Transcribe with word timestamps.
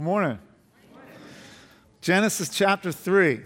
Good 0.00 0.06
morning. 0.06 0.38
Genesis 2.00 2.48
chapter 2.48 2.90
3. 2.90 3.42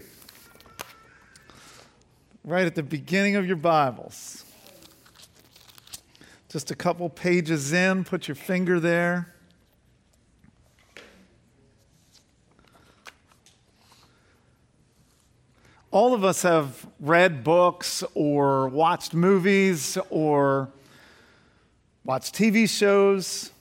Right 2.45 2.65
at 2.65 2.75
the 2.75 2.81
beginning 2.81 3.35
of 3.35 3.45
your 3.45 3.57
Bibles. 3.57 4.45
Just 6.47 6.71
a 6.71 6.75
couple 6.75 7.09
pages 7.09 7.73
in, 7.73 8.05
put 8.05 8.29
your 8.29 8.35
finger 8.35 8.79
there. 8.79 9.33
All 15.91 16.13
of 16.13 16.23
us 16.23 16.43
have 16.43 16.87
read 17.01 17.43
books 17.43 18.01
or 18.13 18.69
watched 18.69 19.13
movies 19.13 19.97
or 20.09 20.69
watched 22.05 22.33
TV 22.33 22.69
shows 22.69 23.51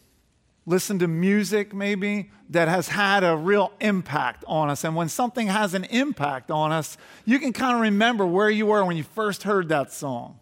listen 0.66 0.98
to 0.98 1.08
music 1.08 1.74
maybe 1.74 2.30
that 2.50 2.68
has 2.68 2.88
had 2.88 3.22
a 3.22 3.36
real 3.36 3.72
impact 3.80 4.44
on 4.46 4.70
us. 4.70 4.84
And 4.84 4.96
when 4.96 5.08
something 5.08 5.48
has 5.48 5.74
an 5.74 5.84
impact 5.84 6.50
on 6.50 6.72
us, 6.72 6.96
you 7.24 7.38
can 7.38 7.52
kind 7.52 7.74
of 7.74 7.82
remember 7.82 8.26
where 8.26 8.50
you 8.50 8.66
were 8.66 8.84
when 8.84 8.96
you 8.96 9.02
first 9.02 9.42
heard 9.42 9.68
that 9.68 9.92
song 9.92 10.38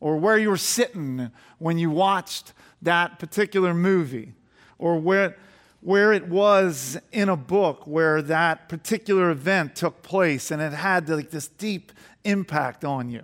or 0.00 0.16
where 0.16 0.38
you 0.38 0.50
were 0.50 0.56
sitting 0.56 1.30
when 1.58 1.78
you 1.78 1.90
watched 1.90 2.52
that 2.82 3.18
particular 3.18 3.74
movie 3.74 4.32
or 4.78 4.98
where, 4.98 5.36
where 5.80 6.12
it 6.12 6.26
was 6.28 6.98
in 7.12 7.28
a 7.28 7.36
book 7.36 7.86
where 7.86 8.22
that 8.22 8.68
particular 8.68 9.30
event 9.30 9.76
took 9.76 10.02
place 10.02 10.50
and 10.50 10.60
it 10.60 10.72
had 10.72 11.08
like 11.08 11.30
this 11.30 11.48
deep 11.48 11.92
impact 12.24 12.84
on 12.84 13.08
you. 13.08 13.22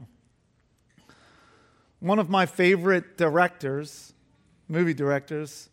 One 1.98 2.19
of 2.19 2.30
my 2.30 2.47
favorite 2.47 3.19
directors, 3.19 4.14
movie 4.69 4.94
directors, 4.94 5.70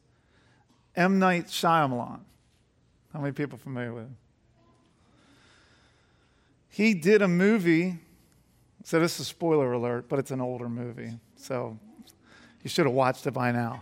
M. 0.97 1.19
Night 1.19 1.45
Shyamalan. 1.45 2.19
How 3.13 3.19
many 3.19 3.31
people 3.31 3.57
familiar 3.57 3.93
with 3.93 4.03
him? 4.03 4.17
He 6.69 6.93
did 6.93 7.21
a 7.21 7.27
movie. 7.27 7.97
So 8.83 8.99
this 8.99 9.19
is 9.19 9.27
spoiler 9.27 9.73
alert, 9.73 10.09
but 10.09 10.19
it's 10.19 10.31
an 10.31 10.41
older 10.41 10.67
movie. 10.67 11.13
So 11.35 11.77
you 12.63 12.69
should 12.69 12.85
have 12.85 12.93
watched 12.93 13.25
it 13.27 13.31
by 13.31 13.51
now. 13.51 13.81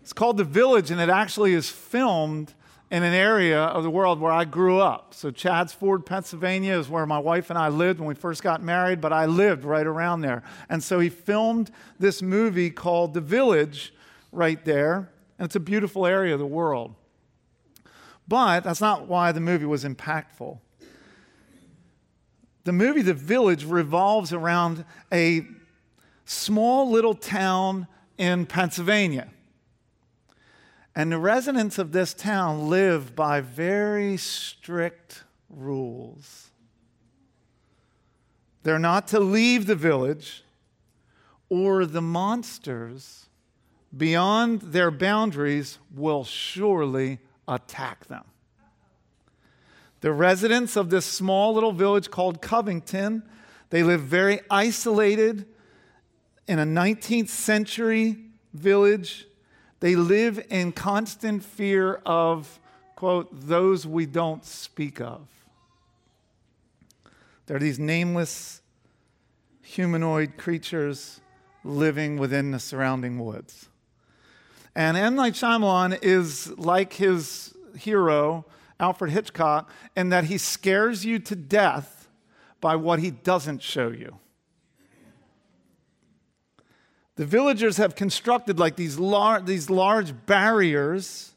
it's 0.00 0.12
called 0.12 0.36
The 0.36 0.44
Village, 0.44 0.90
and 0.90 1.00
it 1.00 1.08
actually 1.08 1.54
is 1.54 1.68
filmed 1.68 2.54
in 2.90 3.02
an 3.02 3.14
area 3.14 3.62
of 3.62 3.82
the 3.82 3.90
world 3.90 4.20
where 4.20 4.32
I 4.32 4.44
grew 4.44 4.78
up. 4.78 5.14
So 5.14 5.30
Chadds 5.30 5.72
Ford, 5.72 6.04
Pennsylvania 6.04 6.78
is 6.78 6.88
where 6.88 7.06
my 7.06 7.18
wife 7.18 7.50
and 7.50 7.58
I 7.58 7.68
lived 7.68 8.00
when 8.00 8.08
we 8.08 8.14
first 8.14 8.42
got 8.42 8.62
married, 8.62 9.00
but 9.00 9.12
I 9.12 9.26
lived 9.26 9.64
right 9.64 9.86
around 9.86 10.20
there. 10.22 10.42
And 10.68 10.82
so 10.82 11.00
he 11.00 11.08
filmed 11.08 11.70
this 11.98 12.20
movie 12.20 12.70
called 12.70 13.14
The 13.14 13.20
Village 13.20 13.94
right 14.30 14.62
there. 14.64 15.11
And 15.42 15.48
it's 15.48 15.56
a 15.56 15.60
beautiful 15.60 16.06
area 16.06 16.34
of 16.34 16.38
the 16.38 16.46
world. 16.46 16.94
But 18.28 18.60
that's 18.60 18.80
not 18.80 19.08
why 19.08 19.32
the 19.32 19.40
movie 19.40 19.64
was 19.64 19.82
impactful. 19.82 20.60
The 22.62 22.72
movie 22.72 23.02
The 23.02 23.12
Village 23.12 23.64
revolves 23.64 24.32
around 24.32 24.84
a 25.10 25.44
small 26.26 26.88
little 26.88 27.16
town 27.16 27.88
in 28.16 28.46
Pennsylvania. 28.46 29.30
And 30.94 31.10
the 31.10 31.18
residents 31.18 31.76
of 31.76 31.90
this 31.90 32.14
town 32.14 32.70
live 32.70 33.16
by 33.16 33.40
very 33.40 34.16
strict 34.18 35.24
rules. 35.50 36.52
They're 38.62 38.78
not 38.78 39.08
to 39.08 39.18
leave 39.18 39.66
the 39.66 39.74
village, 39.74 40.44
or 41.48 41.84
the 41.84 42.00
monsters 42.00 43.26
beyond 43.96 44.60
their 44.62 44.90
boundaries 44.90 45.78
will 45.94 46.24
surely 46.24 47.18
attack 47.46 48.06
them. 48.06 48.24
The 50.00 50.12
residents 50.12 50.76
of 50.76 50.90
this 50.90 51.06
small 51.06 51.54
little 51.54 51.72
village 51.72 52.10
called 52.10 52.42
Covington, 52.42 53.22
they 53.70 53.82
live 53.82 54.00
very 54.00 54.40
isolated 54.50 55.46
in 56.48 56.58
a 56.58 56.64
19th 56.64 57.28
century 57.28 58.16
village. 58.52 59.26
They 59.80 59.94
live 59.94 60.44
in 60.50 60.72
constant 60.72 61.44
fear 61.44 61.94
of, 62.04 62.58
quote, 62.96 63.28
those 63.32 63.86
we 63.86 64.06
don't 64.06 64.44
speak 64.44 65.00
of. 65.00 65.28
There 67.46 67.56
are 67.56 67.60
these 67.60 67.78
nameless 67.78 68.60
humanoid 69.62 70.36
creatures 70.36 71.20
living 71.64 72.16
within 72.16 72.50
the 72.50 72.58
surrounding 72.58 73.18
woods. 73.18 73.68
And 74.74 74.96
M. 74.96 75.14
Night 75.14 75.34
Shyamalan 75.34 75.98
is 76.02 76.50
like 76.58 76.94
his 76.94 77.54
hero, 77.76 78.46
Alfred 78.80 79.10
Hitchcock, 79.10 79.70
in 79.96 80.08
that 80.08 80.24
he 80.24 80.38
scares 80.38 81.04
you 81.04 81.18
to 81.18 81.36
death 81.36 82.08
by 82.60 82.76
what 82.76 82.98
he 82.98 83.10
doesn't 83.10 83.62
show 83.62 83.88
you. 83.88 84.18
The 87.16 87.26
villagers 87.26 87.76
have 87.76 87.94
constructed 87.94 88.58
like 88.58 88.76
these, 88.76 88.98
lar- 88.98 89.42
these 89.42 89.68
large 89.68 90.14
barriers, 90.24 91.34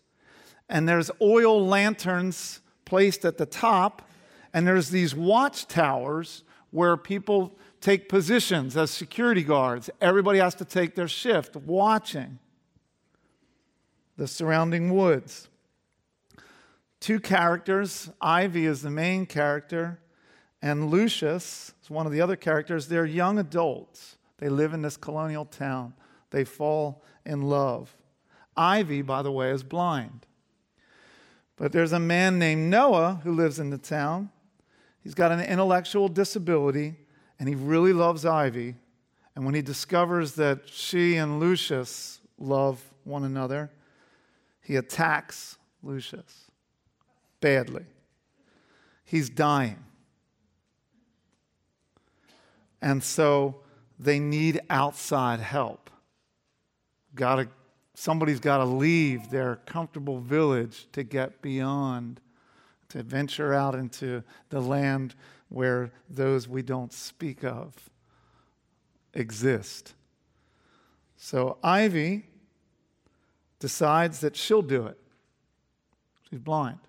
and 0.70 0.88
there's 0.88 1.12
oil 1.22 1.66
lanterns 1.66 2.62
placed 2.86 3.26
at 3.26 3.38
the 3.38 3.46
top, 3.46 4.08
and 4.54 4.66
there's 4.66 4.90
these 4.90 5.14
watchtowers 5.14 6.44
where 6.72 6.96
people 6.96 7.58
take 7.82 8.08
positions 8.08 8.78
as 8.78 8.90
security 8.90 9.44
guards. 9.44 9.90
Everybody 10.00 10.40
has 10.40 10.56
to 10.56 10.66
take 10.66 10.96
their 10.96 11.10
shift 11.10 11.58
watching 11.58 12.40
the 14.18 14.28
surrounding 14.28 14.94
woods. 14.94 15.50
Two 17.00 17.20
characters, 17.20 18.10
Ivy 18.22 18.66
is 18.66 18.82
the 18.82 18.90
main 18.90 19.26
character, 19.26 20.00
and 20.62 20.90
Lucius 20.90 21.74
is 21.84 21.90
one 21.90 22.06
of 22.06 22.12
the 22.12 22.22
other 22.22 22.36
characters. 22.36 22.88
They're 22.88 23.06
young 23.06 23.38
adults. 23.38 24.18
They 24.38 24.50
live 24.50 24.74
in 24.74 24.82
this 24.82 24.98
colonial 24.98 25.46
town. 25.46 25.94
They 26.32 26.44
fall 26.44 27.04
in 27.26 27.44
love. 27.44 27.96
Ivy, 28.58 29.02
by 29.02 29.22
the 29.22 29.32
way, 29.32 29.52
is 29.52 29.64
blind. 29.64 30.26
But 31.58 31.72
there's 31.72 31.94
a 31.94 32.00
man 32.00 32.40
named 32.40 32.70
Noah 32.70 33.22
who 33.24 33.34
lives 33.34 33.60
in 33.60 33.70
the 33.70 33.78
town. 33.78 34.30
He's 35.04 35.14
got 35.14 35.32
an 35.32 35.42
intellectual 35.42 36.08
disability, 36.08 36.96
and 37.40 37.48
he 37.48 37.56
really 37.56 37.94
loves 37.94 38.26
Ivy. 38.26 38.76
And 39.36 39.46
when 39.46 39.54
he 39.54 39.62
discovers 39.62 40.34
that 40.34 40.68
she 40.68 41.18
and 41.18 41.40
Lucius 41.40 42.20
love 42.40 42.82
one 43.04 43.24
another, 43.24 43.70
he 44.66 44.76
attacks 44.78 45.58
Lucius 45.84 46.50
badly. 47.40 47.86
He's 49.04 49.30
dying. 49.30 49.84
And 52.82 53.04
so 53.04 53.62
they 54.00 54.20
need 54.20 54.60
outside 54.70 55.40
help. 55.40 55.92
Gotta, 57.14 57.48
somebody's 57.94 58.40
got 58.40 58.58
to 58.58 58.66
leave 58.66 59.30
their 59.30 59.58
comfortable 59.68 60.20
village 60.20 60.88
to 60.94 61.04
get 61.04 61.44
beyond, 61.44 62.20
to 62.90 63.04
venture 63.04 63.54
out 63.54 63.76
into 63.76 64.24
the 64.50 64.60
land 64.60 65.14
where 65.50 65.92
those 66.10 66.48
we 66.48 66.64
don't 66.64 66.92
speak 66.92 67.44
of 67.44 67.74
exist. 69.14 69.94
So 71.16 71.58
Ivy 71.64 72.26
decides 73.60 74.20
that 74.20 74.36
she'll 74.36 74.62
do 74.62 74.88
it. 74.88 74.98
She's 76.30 76.40
blind. 76.40 76.80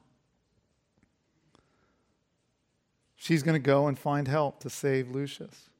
She's 3.17 3.43
going 3.43 3.61
to 3.61 3.67
go 3.67 3.89
and 3.89 3.99
find 3.99 4.29
help 4.29 4.61
to 4.61 4.71
save 4.71 5.11
Lucius. 5.11 5.71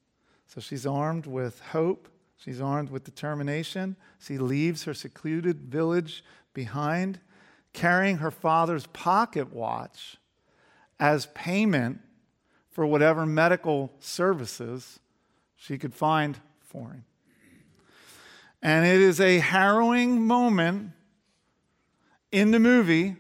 So 0.47 0.61
she's 0.61 0.87
armed 0.87 1.27
with 1.27 1.61
hope. 1.61 2.09
She's 2.37 2.61
armed 2.61 2.91
with 2.91 3.05
determination. 3.05 3.97
She 4.19 4.39
leaves 4.39 4.85
her 4.85 4.95
secluded 4.95 5.61
village 5.61 6.25
behind, 6.55 7.21
carrying 7.73 8.19
her 8.19 8.31
father's 8.31 8.87
pocket 8.89 9.53
watch 9.53 10.17
as 10.99 11.27
payment 11.35 12.01
for 12.71 12.87
whatever 12.87 13.25
medical 13.25 13.93
services 14.01 14.99
she 15.57 15.79
could 15.79 15.95
find 15.95 16.39
for 16.61 16.91
him. 16.91 17.05
And 18.63 18.87
it 18.87 19.01
is 19.01 19.21
a 19.21 19.39
harrowing 19.39 20.27
moment 20.27 20.93
in 22.33 22.51
the 22.51 22.59
movie 22.59 23.17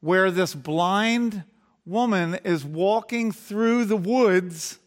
where 0.00 0.30
this 0.30 0.54
blind 0.54 1.44
woman 1.84 2.38
is 2.44 2.64
walking 2.64 3.32
through 3.32 3.84
the 3.84 3.96
woods 3.96 4.78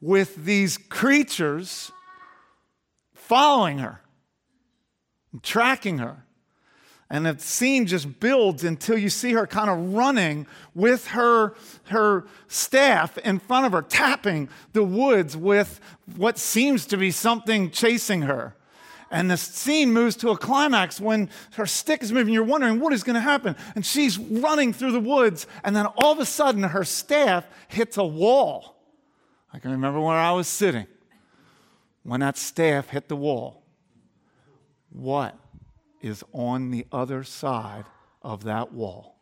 with 0.00 0.44
these 0.44 0.76
creatures 0.76 1.92
following 3.14 3.78
her, 3.78 4.00
tracking 5.42 5.98
her. 5.98 6.24
And 7.08 7.26
the 7.26 7.38
scene 7.38 7.86
just 7.86 8.20
builds 8.20 8.64
until 8.64 8.96
you 8.96 9.10
see 9.10 9.32
her 9.32 9.46
kind 9.46 9.68
of 9.68 9.92
running 9.92 10.46
with 10.74 11.08
her, 11.08 11.54
her 11.84 12.24
staff 12.48 13.18
in 13.18 13.38
front 13.38 13.66
of 13.66 13.72
her, 13.72 13.82
tapping 13.82 14.48
the 14.72 14.82
woods 14.82 15.36
with 15.36 15.78
what 16.16 16.38
seems 16.38 16.86
to 16.86 16.96
be 16.96 17.10
something 17.10 17.70
chasing 17.70 18.22
her. 18.22 18.56
And 19.12 19.30
the 19.30 19.36
scene 19.36 19.92
moves 19.92 20.16
to 20.16 20.30
a 20.30 20.38
climax 20.38 20.98
when 20.98 21.28
her 21.52 21.66
stick 21.66 22.02
is 22.02 22.10
moving. 22.10 22.32
You're 22.32 22.44
wondering 22.44 22.80
what 22.80 22.94
is 22.94 23.04
going 23.04 23.14
to 23.14 23.20
happen. 23.20 23.54
And 23.74 23.84
she's 23.84 24.18
running 24.18 24.72
through 24.72 24.92
the 24.92 25.00
woods. 25.00 25.46
And 25.62 25.76
then 25.76 25.84
all 25.84 26.12
of 26.12 26.18
a 26.18 26.24
sudden, 26.24 26.62
her 26.62 26.82
staff 26.82 27.44
hits 27.68 27.98
a 27.98 28.04
wall. 28.04 28.74
I 29.52 29.58
can 29.58 29.70
remember 29.70 30.00
where 30.00 30.16
I 30.16 30.32
was 30.32 30.48
sitting 30.48 30.86
when 32.04 32.20
that 32.20 32.38
staff 32.38 32.88
hit 32.88 33.08
the 33.08 33.16
wall. 33.16 33.62
What 34.88 35.36
is 36.00 36.24
on 36.32 36.70
the 36.70 36.86
other 36.90 37.22
side 37.22 37.84
of 38.22 38.44
that 38.44 38.72
wall? 38.72 39.16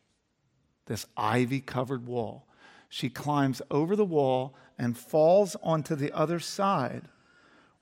This 0.86 1.04
ivy 1.16 1.60
covered 1.60 2.06
wall. 2.06 2.46
She 2.88 3.10
climbs 3.10 3.60
over 3.72 3.96
the 3.96 4.04
wall 4.04 4.54
and 4.78 4.96
falls 4.96 5.56
onto 5.64 5.96
the 5.96 6.12
other 6.12 6.38
side 6.38 7.02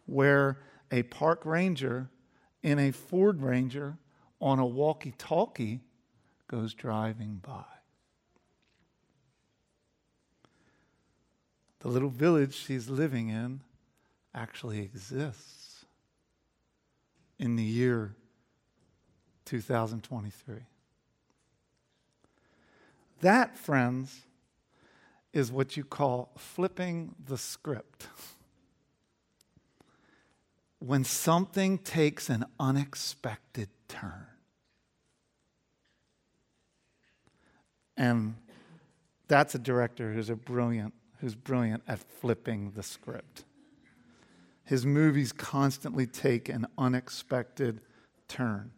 where 0.06 0.58
a 0.90 1.02
park 1.04 1.44
ranger 1.44 2.10
in 2.62 2.78
a 2.78 2.90
Ford 2.90 3.40
Ranger 3.40 3.98
on 4.40 4.58
a 4.58 4.66
walkie 4.66 5.14
talkie 5.16 5.80
goes 6.48 6.74
driving 6.74 7.40
by. 7.46 7.64
The 11.80 11.88
little 11.88 12.10
village 12.10 12.54
she's 12.54 12.88
living 12.88 13.28
in 13.28 13.60
actually 14.34 14.80
exists 14.80 15.84
in 17.38 17.56
the 17.56 17.62
year 17.62 18.16
2023. 19.44 20.56
That, 23.20 23.56
friends, 23.56 24.22
is 25.32 25.52
what 25.52 25.76
you 25.76 25.84
call 25.84 26.30
flipping 26.36 27.14
the 27.24 27.38
script. 27.38 28.08
when 30.80 31.04
something 31.04 31.78
takes 31.78 32.30
an 32.30 32.44
unexpected 32.60 33.68
turn. 33.88 34.26
And 37.96 38.36
that's 39.26 39.54
a 39.54 39.58
director 39.58 40.12
who's 40.12 40.30
a 40.30 40.36
brilliant, 40.36 40.94
who's 41.20 41.34
brilliant 41.34 41.82
at 41.88 41.98
flipping 41.98 42.72
the 42.76 42.82
script. 42.82 43.44
His 44.64 44.86
movies 44.86 45.32
constantly 45.32 46.06
take 46.06 46.48
an 46.48 46.66
unexpected 46.76 47.80
turn. 48.28 48.70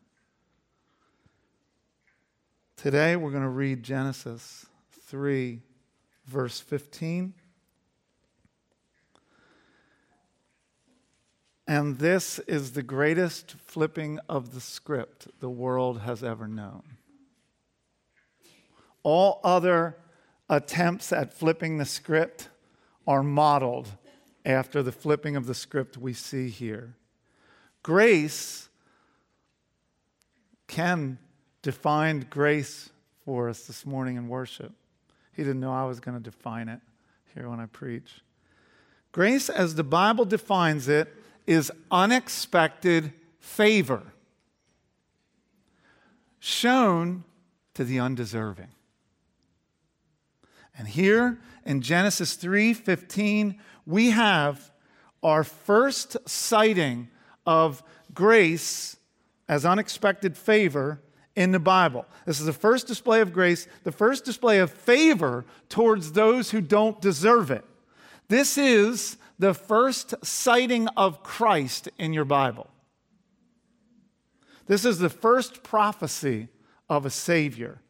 Today 2.76 3.16
we're 3.16 3.30
going 3.30 3.42
to 3.42 3.48
read 3.48 3.82
Genesis 3.82 4.64
3, 5.08 5.60
verse 6.26 6.60
15. 6.60 7.34
And 11.70 12.00
this 12.00 12.40
is 12.48 12.72
the 12.72 12.82
greatest 12.82 13.54
flipping 13.64 14.18
of 14.28 14.52
the 14.54 14.60
script 14.60 15.28
the 15.38 15.48
world 15.48 16.00
has 16.00 16.24
ever 16.24 16.48
known. 16.48 16.82
All 19.04 19.40
other 19.44 19.96
attempts 20.48 21.12
at 21.12 21.32
flipping 21.32 21.78
the 21.78 21.84
script 21.84 22.48
are 23.06 23.22
modeled 23.22 23.86
after 24.44 24.82
the 24.82 24.90
flipping 24.90 25.36
of 25.36 25.46
the 25.46 25.54
script 25.54 25.96
we 25.96 26.12
see 26.12 26.48
here. 26.48 26.96
Grace, 27.84 28.68
Ken 30.66 31.18
defined 31.62 32.30
grace 32.30 32.90
for 33.24 33.48
us 33.48 33.68
this 33.68 33.86
morning 33.86 34.16
in 34.16 34.26
worship. 34.26 34.72
He 35.36 35.44
didn't 35.44 35.60
know 35.60 35.72
I 35.72 35.84
was 35.84 36.00
going 36.00 36.20
to 36.20 36.30
define 36.30 36.68
it 36.68 36.80
here 37.32 37.48
when 37.48 37.60
I 37.60 37.66
preach. 37.66 38.22
Grace, 39.12 39.48
as 39.48 39.76
the 39.76 39.84
Bible 39.84 40.24
defines 40.24 40.88
it, 40.88 41.14
is 41.46 41.72
unexpected 41.90 43.12
favor 43.38 44.02
shown 46.38 47.24
to 47.74 47.84
the 47.84 47.98
undeserving. 47.98 48.68
And 50.76 50.88
here 50.88 51.38
in 51.64 51.82
Genesis 51.82 52.36
3:15, 52.36 53.58
we 53.84 54.10
have 54.10 54.72
our 55.22 55.44
first 55.44 56.16
sighting 56.26 57.08
of 57.46 57.82
grace 58.14 58.96
as 59.48 59.66
unexpected 59.66 60.36
favor 60.36 61.02
in 61.36 61.52
the 61.52 61.58
Bible. 61.58 62.06
This 62.24 62.40
is 62.40 62.46
the 62.46 62.52
first 62.52 62.86
display 62.86 63.20
of 63.20 63.32
grace, 63.32 63.66
the 63.84 63.92
first 63.92 64.24
display 64.24 64.58
of 64.58 64.70
favor 64.70 65.44
towards 65.68 66.12
those 66.12 66.50
who 66.50 66.60
don't 66.60 67.00
deserve 67.00 67.50
it. 67.50 67.64
This 68.28 68.56
is 68.56 69.16
the 69.40 69.54
first 69.54 70.14
sighting 70.22 70.86
of 70.98 71.22
Christ 71.22 71.88
in 71.98 72.12
your 72.12 72.26
Bible. 72.26 72.68
This 74.66 74.84
is 74.84 74.98
the 74.98 75.08
first 75.08 75.62
prophecy 75.62 76.48
of 76.90 77.06
a 77.06 77.10
Savior, 77.10 77.80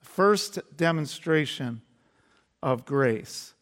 first 0.00 0.58
demonstration 0.78 1.82
of 2.62 2.86
grace. 2.86 3.52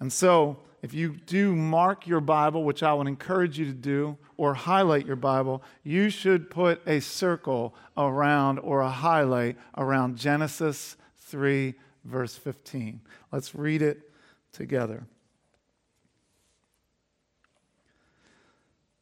And 0.00 0.12
so, 0.12 0.58
if 0.82 0.92
you 0.92 1.18
do 1.26 1.54
mark 1.54 2.08
your 2.08 2.20
Bible, 2.20 2.64
which 2.64 2.82
I 2.82 2.92
would 2.92 3.06
encourage 3.06 3.56
you 3.56 3.66
to 3.66 3.72
do, 3.72 4.18
or 4.36 4.54
highlight 4.54 5.06
your 5.06 5.16
Bible, 5.16 5.62
you 5.84 6.10
should 6.10 6.50
put 6.50 6.82
a 6.88 6.98
circle 6.98 7.72
around 7.96 8.58
or 8.58 8.80
a 8.80 8.90
highlight 8.90 9.56
around 9.76 10.16
Genesis 10.16 10.96
3, 11.18 11.74
verse 12.04 12.36
15. 12.36 13.00
Let's 13.30 13.54
read 13.54 13.80
it 13.80 14.10
together. 14.50 15.06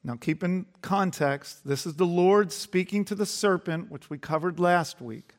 Now, 0.06 0.14
keep 0.14 0.44
in 0.44 0.66
context, 0.82 1.66
this 1.66 1.84
is 1.84 1.94
the 1.94 2.06
Lord 2.06 2.52
speaking 2.52 3.04
to 3.06 3.16
the 3.16 3.26
serpent, 3.26 3.90
which 3.90 4.08
we 4.08 4.18
covered 4.18 4.60
last 4.60 5.00
week. 5.00 5.34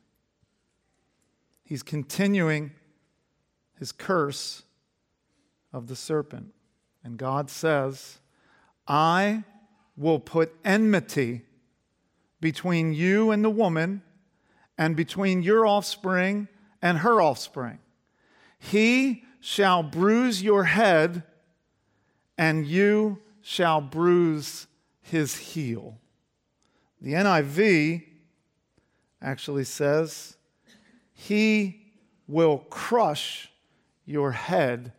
He's 1.63 1.81
continuing 1.81 2.71
his 3.79 3.93
curse 3.93 4.63
of 5.71 5.87
the 5.87 5.95
serpent. 5.95 6.53
And 7.01 7.17
God 7.17 7.49
says, 7.49 8.17
I 8.85 9.45
will 9.95 10.19
put 10.19 10.53
enmity 10.65 11.43
between 12.41 12.93
you 12.93 13.31
and 13.31 13.45
the 13.45 13.49
woman, 13.49 14.01
and 14.77 14.97
between 14.97 15.43
your 15.43 15.65
offspring 15.65 16.49
and 16.81 16.97
her 16.97 17.21
offspring. 17.21 17.79
He 18.59 19.23
shall 19.39 19.81
bruise 19.81 20.43
your 20.43 20.65
head, 20.65 21.23
and 22.37 22.67
you 22.67 23.19
shall 23.47 23.79
bruise 23.79 24.67
his 24.99 25.37
heel. 25.37 25.97
The 26.99 27.13
NIV 27.13 28.03
actually 29.21 29.63
says, 29.63 30.35
He 31.13 31.93
will 32.27 32.57
crush 32.69 33.49
your 34.05 34.33
head 34.33 34.91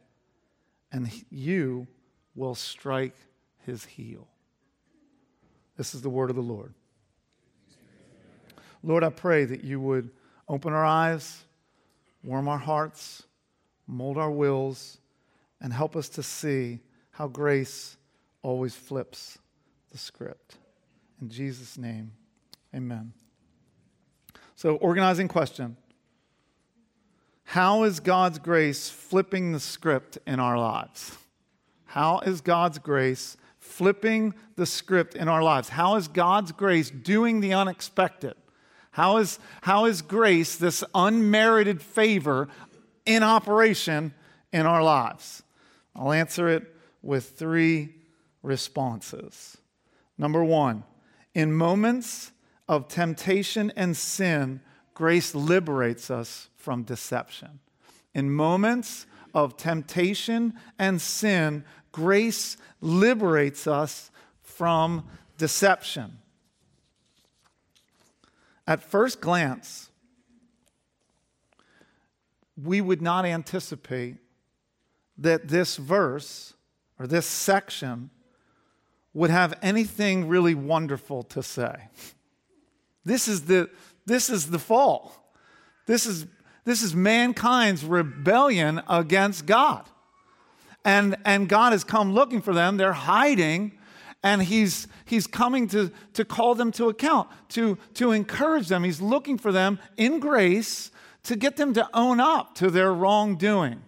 and 0.91 1.11
you 1.29 1.87
will 2.35 2.55
strike 2.55 3.15
his 3.67 3.85
heel. 3.85 4.27
This 5.77 5.95
is 5.95 6.01
the 6.01 6.09
word 6.09 6.31
of 6.31 6.37
the 6.37 6.43
Lord. 6.43 6.73
Lord, 8.83 9.05
I 9.05 9.11
pray 9.11 9.45
that 9.45 9.63
you 9.63 9.79
would 9.79 10.09
open 10.49 10.73
our 10.73 10.87
eyes, 10.87 11.45
warm 12.25 12.49
our 12.49 12.57
hearts, 12.57 13.25
mold 13.87 14.17
our 14.17 14.31
wills, 14.31 14.97
and 15.61 15.71
help 15.71 15.95
us 15.95 16.09
to 16.09 16.23
see 16.23 16.81
how 17.11 17.29
grace 17.29 17.98
always 18.43 18.75
flips 18.75 19.39
the 19.91 19.99
script. 19.99 20.57
In 21.21 21.29
Jesus' 21.29 21.77
name, 21.77 22.13
amen. 22.75 23.13
So, 24.57 24.77
organizing 24.77 25.29
question 25.29 25.77
how 27.45 27.85
is 27.85 28.01
God's 28.01 28.39
grace 28.39 28.91
flipping 28.91 29.53
the 29.53 29.61
script 29.61 30.19
in 30.27 30.39
our 30.39 30.59
lives? 30.59 31.17
How 31.87 32.19
is 32.19 32.43
God's 32.43 32.79
grace 32.79 33.39
flipping 33.59 34.35
the 34.57 34.67
script 34.67 35.15
in 35.15 35.29
our 35.29 35.43
lives? 35.43 35.71
How 35.71 35.97
is 35.97 36.09
God's 36.09 36.53
grace 36.53 36.91
doing 36.91 37.41
the 37.41 37.55
unexpected? 37.55 38.35
How 38.91 39.17
is, 39.17 39.39
how 39.63 39.87
is 39.87 40.03
grace, 40.03 40.57
this 40.57 40.85
unmerited 40.95 41.81
favor, 41.81 42.49
in 43.07 43.23
operation 43.23 44.13
in 44.53 44.67
our 44.67 44.83
lives? 44.83 45.43
I'll 45.97 46.13
answer 46.13 46.49
it 46.49 46.75
with 47.01 47.31
three 47.39 47.95
responses. 48.43 49.57
Number 50.17 50.43
one, 50.45 50.85
in 51.35 51.53
moments 51.53 52.33
of 52.69 52.89
temptation 52.89 53.73
and 53.77 53.97
sin, 53.97 54.61
grace 54.95 55.35
liberates 55.35 56.11
us 56.11 56.49
from 56.57 56.83
deception. 56.83 57.61
In 58.15 58.31
moments 58.31 59.07
of 59.35 59.57
temptation 59.57 60.55
and 60.79 61.01
sin, 61.01 61.65
grace 61.93 62.57
liberates 62.81 63.67
us 63.67 64.11
from 64.43 65.05
deception. 65.37 66.19
At 68.67 68.83
first 68.83 69.21
glance, 69.21 69.89
we 72.63 72.81
would 72.81 73.01
not 73.01 73.25
anticipate 73.25 74.17
that 75.17 75.49
this 75.49 75.77
verse 75.77 76.55
or 76.99 77.07
this 77.07 77.27
section 77.27 78.11
would 79.15 79.31
have 79.31 79.59
anything 79.63 80.29
really 80.29 80.55
wonderful 80.55 81.23
to 81.25 81.43
say. 81.43 81.89
This 83.05 83.29
is 83.29 83.47
the, 83.47 83.71
this 84.07 84.29
is 84.29 84.51
the 84.51 84.59
fall. 84.59 85.33
This 85.87 86.07
is, 86.07 86.27
this 86.65 86.83
is 86.83 86.95
mankind's 86.95 87.85
rebellion 87.85 88.83
against 88.89 89.47
God. 89.47 89.85
And, 90.85 91.17
and 91.25 91.49
God 91.49 91.73
has 91.73 91.85
come 91.85 92.13
looking 92.13 92.43
for 92.43 92.55
them. 92.55 92.77
They're 92.77 92.93
hiding, 92.93 93.73
and 94.23 94.43
He's, 94.43 94.87
he's 95.05 95.27
coming 95.27 95.69
to, 95.69 95.91
to 96.13 96.25
call 96.25 96.55
them 96.55 96.71
to 96.73 96.89
account, 96.89 97.29
to, 97.51 97.79
to 97.95 98.13
encourage 98.13 98.69
them. 98.69 98.85
He's 98.85 99.01
looking 99.01 99.39
for 99.39 99.53
them 99.53 99.79
in 99.97 100.21
grace 100.21 100.91
to 101.25 101.37
get 101.37 101.57
them 101.57 101.75
to 101.75 101.89
own 101.95 102.21
up 102.21 102.55
to 102.57 102.71
their 102.71 102.93
wrongdoing. 102.93 103.83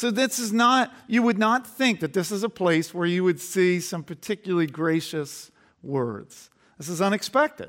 So, 0.00 0.10
this 0.10 0.38
is 0.38 0.50
not, 0.50 0.94
you 1.08 1.20
would 1.20 1.36
not 1.36 1.66
think 1.66 2.00
that 2.00 2.14
this 2.14 2.32
is 2.32 2.42
a 2.42 2.48
place 2.48 2.94
where 2.94 3.06
you 3.06 3.22
would 3.22 3.38
see 3.38 3.80
some 3.80 4.02
particularly 4.02 4.66
gracious 4.66 5.50
words. 5.82 6.48
This 6.78 6.88
is 6.88 7.02
unexpected. 7.02 7.68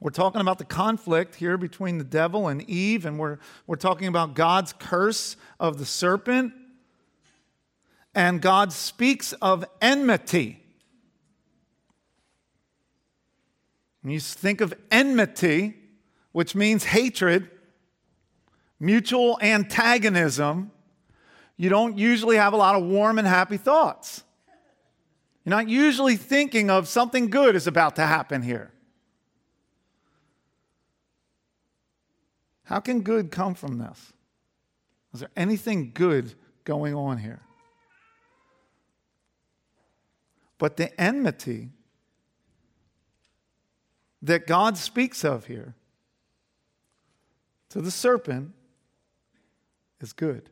We're 0.00 0.12
talking 0.12 0.40
about 0.40 0.56
the 0.56 0.64
conflict 0.64 1.34
here 1.34 1.58
between 1.58 1.98
the 1.98 2.04
devil 2.04 2.48
and 2.48 2.62
Eve, 2.62 3.04
and 3.04 3.18
we're, 3.18 3.36
we're 3.66 3.76
talking 3.76 4.08
about 4.08 4.32
God's 4.32 4.72
curse 4.72 5.36
of 5.60 5.76
the 5.76 5.84
serpent. 5.84 6.54
And 8.14 8.40
God 8.40 8.72
speaks 8.72 9.34
of 9.42 9.66
enmity. 9.82 10.64
When 14.00 14.14
you 14.14 14.20
think 14.20 14.62
of 14.62 14.72
enmity, 14.90 15.74
which 16.32 16.54
means 16.54 16.84
hatred, 16.84 17.50
mutual 18.80 19.38
antagonism, 19.40 20.70
you 21.56 21.68
don't 21.68 21.96
usually 21.96 22.36
have 22.36 22.52
a 22.52 22.56
lot 22.56 22.74
of 22.74 22.84
warm 22.84 23.18
and 23.18 23.28
happy 23.28 23.56
thoughts. 23.56 24.24
You're 25.44 25.50
not 25.50 25.68
usually 25.68 26.16
thinking 26.16 26.70
of 26.70 26.88
something 26.88 27.28
good 27.30 27.54
is 27.54 27.66
about 27.66 27.96
to 27.96 28.06
happen 28.06 28.42
here. 28.42 28.70
How 32.64 32.80
can 32.80 33.02
good 33.02 33.30
come 33.30 33.54
from 33.54 33.78
this? 33.78 34.12
Is 35.12 35.20
there 35.20 35.30
anything 35.36 35.92
good 35.92 36.34
going 36.64 36.94
on 36.94 37.18
here? 37.18 37.42
But 40.58 40.76
the 40.76 40.98
enmity 41.00 41.70
that 44.22 44.46
God 44.46 44.78
speaks 44.78 45.24
of 45.24 45.46
here 45.46 45.74
to 47.72 47.80
the 47.80 47.90
serpent 47.90 48.52
is 50.02 50.12
good. 50.12 50.50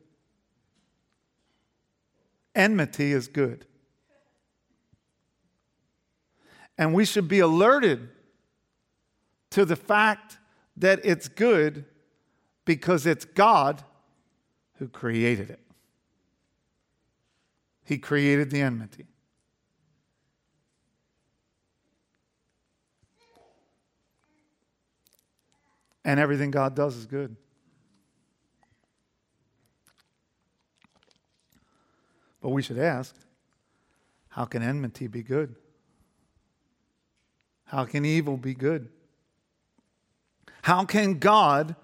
Enmity 2.55 3.11
is 3.11 3.27
good. 3.27 3.67
And 6.79 6.95
we 6.95 7.05
should 7.05 7.27
be 7.27 7.39
alerted 7.39 8.09
to 9.51 9.65
the 9.65 9.75
fact 9.75 10.39
that 10.77 10.99
it's 11.03 11.27
good 11.27 11.85
because 12.65 13.05
it's 13.05 13.25
God 13.25 13.83
who 14.79 14.87
created 14.87 15.51
it. 15.51 15.59
He 17.83 17.99
created 17.99 18.49
the 18.49 18.61
enmity. 18.61 19.05
And 26.03 26.19
everything 26.19 26.51
God 26.51 26.75
does 26.75 26.95
is 26.95 27.05
good. 27.05 27.35
But 32.41 32.49
we 32.49 32.61
should 32.61 32.79
ask 32.79 33.15
how 34.29 34.45
can 34.45 34.63
enmity 34.63 35.07
be 35.07 35.21
good? 35.21 35.55
How 37.65 37.85
can 37.85 38.03
evil 38.03 38.37
be 38.37 38.53
good? 38.53 38.89
How 40.63 40.85
can 40.85 41.19
God 41.19 41.75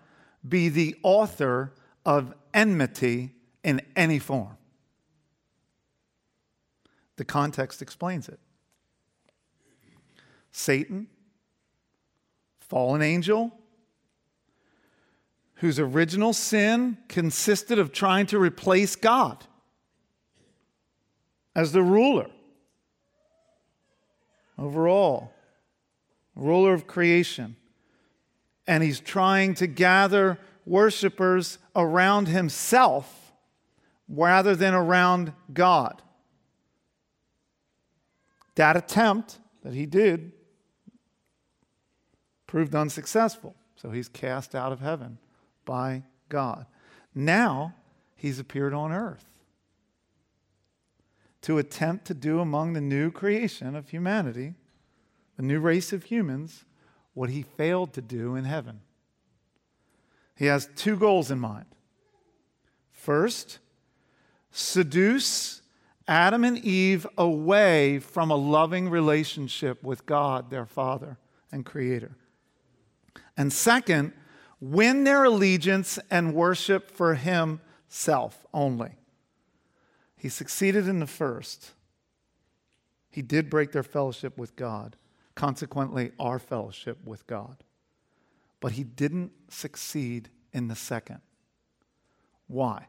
be 0.48 0.70
the 0.70 0.96
author 1.04 1.74
of 2.06 2.34
enmity 2.54 3.36
in 3.64 3.82
any 3.96 4.20
form? 4.20 4.58
The 7.18 7.26
context 7.26 7.82
explains 7.82 8.30
it. 8.30 8.40
Satan, 10.52 11.08
fallen 12.60 13.02
angel, 13.02 13.52
whose 15.58 15.80
original 15.80 16.34
sin 16.34 16.98
consisted 17.08 17.80
of 17.80 17.92
trying 17.92 18.28
to 18.28 18.38
replace 18.38 18.96
God 18.96 19.44
as 21.56 21.72
the 21.72 21.82
ruler 21.82 22.30
over 24.58 24.88
all, 24.88 25.34
ruler 26.36 26.74
of 26.74 26.86
creation. 26.86 27.56
And 28.68 28.84
he's 28.84 29.00
trying 29.00 29.56
to 29.56 29.68
gather 29.68 30.38
worshipers 30.66 31.58
around 31.76 32.28
himself 32.28 33.32
rather 34.08 34.56
than 34.56 34.74
around 34.74 35.34
God. 35.54 36.02
That 38.56 38.78
attempt 38.78 39.40
that 39.64 39.74
he 39.74 39.86
did 39.86 40.34
proved 42.46 42.76
unsuccessful. 42.76 43.56
So 43.76 43.90
he's 43.90 44.08
cast 44.08 44.54
out 44.54 44.72
of 44.72 44.80
heaven 44.80 45.18
by 45.68 46.02
God. 46.30 46.66
Now 47.14 47.76
he's 48.16 48.40
appeared 48.40 48.74
on 48.74 48.92
earth 48.92 49.26
to 51.44 51.60
attempt 51.60 52.06
to 52.06 52.16
do 52.16 52.40
among 52.40 52.74
the 52.74 52.82
new 52.82 53.12
creation 53.12 53.76
of 53.76 53.90
humanity, 53.90 54.56
the 55.36 55.44
new 55.44 55.60
race 55.60 55.94
of 55.94 56.06
humans, 56.06 56.66
what 57.14 57.30
he 57.30 57.44
failed 57.44 57.94
to 57.94 58.02
do 58.02 58.36
in 58.36 58.46
heaven. 58.46 58.80
He 60.36 60.46
has 60.46 60.70
two 60.76 60.96
goals 60.96 61.30
in 61.30 61.40
mind. 61.40 61.66
First, 62.92 63.60
seduce 64.52 65.62
Adam 66.08 66.44
and 66.44 66.58
Eve 66.58 67.06
away 67.18 68.00
from 68.00 68.32
a 68.32 68.36
loving 68.36 68.90
relationship 68.90 69.84
with 69.84 70.06
God, 70.06 70.50
their 70.50 70.66
Father 70.66 71.18
and 71.52 71.66
Creator. 71.66 72.16
And 73.36 73.52
second, 73.52 74.14
win 74.60 75.04
their 75.04 75.24
allegiance 75.24 76.00
and 76.10 76.34
worship 76.34 76.90
for 76.92 77.16
himself 77.16 78.46
only. 78.54 78.96
He 80.16 80.30
succeeded 80.30 80.88
in 80.88 81.00
the 81.00 81.08
first. 81.08 81.72
He 83.10 83.22
did 83.22 83.50
break 83.50 83.72
their 83.72 83.84
fellowship 83.84 84.38
with 84.38 84.56
God, 84.56 84.96
consequently, 85.36 86.12
our 86.20 86.40
fellowship 86.40 86.98
with 87.06 87.26
God. 87.28 87.58
But 88.60 88.74
he 88.74 88.84
didn't 88.84 89.32
succeed 89.50 90.30
in 90.52 90.68
the 90.68 90.76
second. 90.76 91.22
Why? 92.48 92.88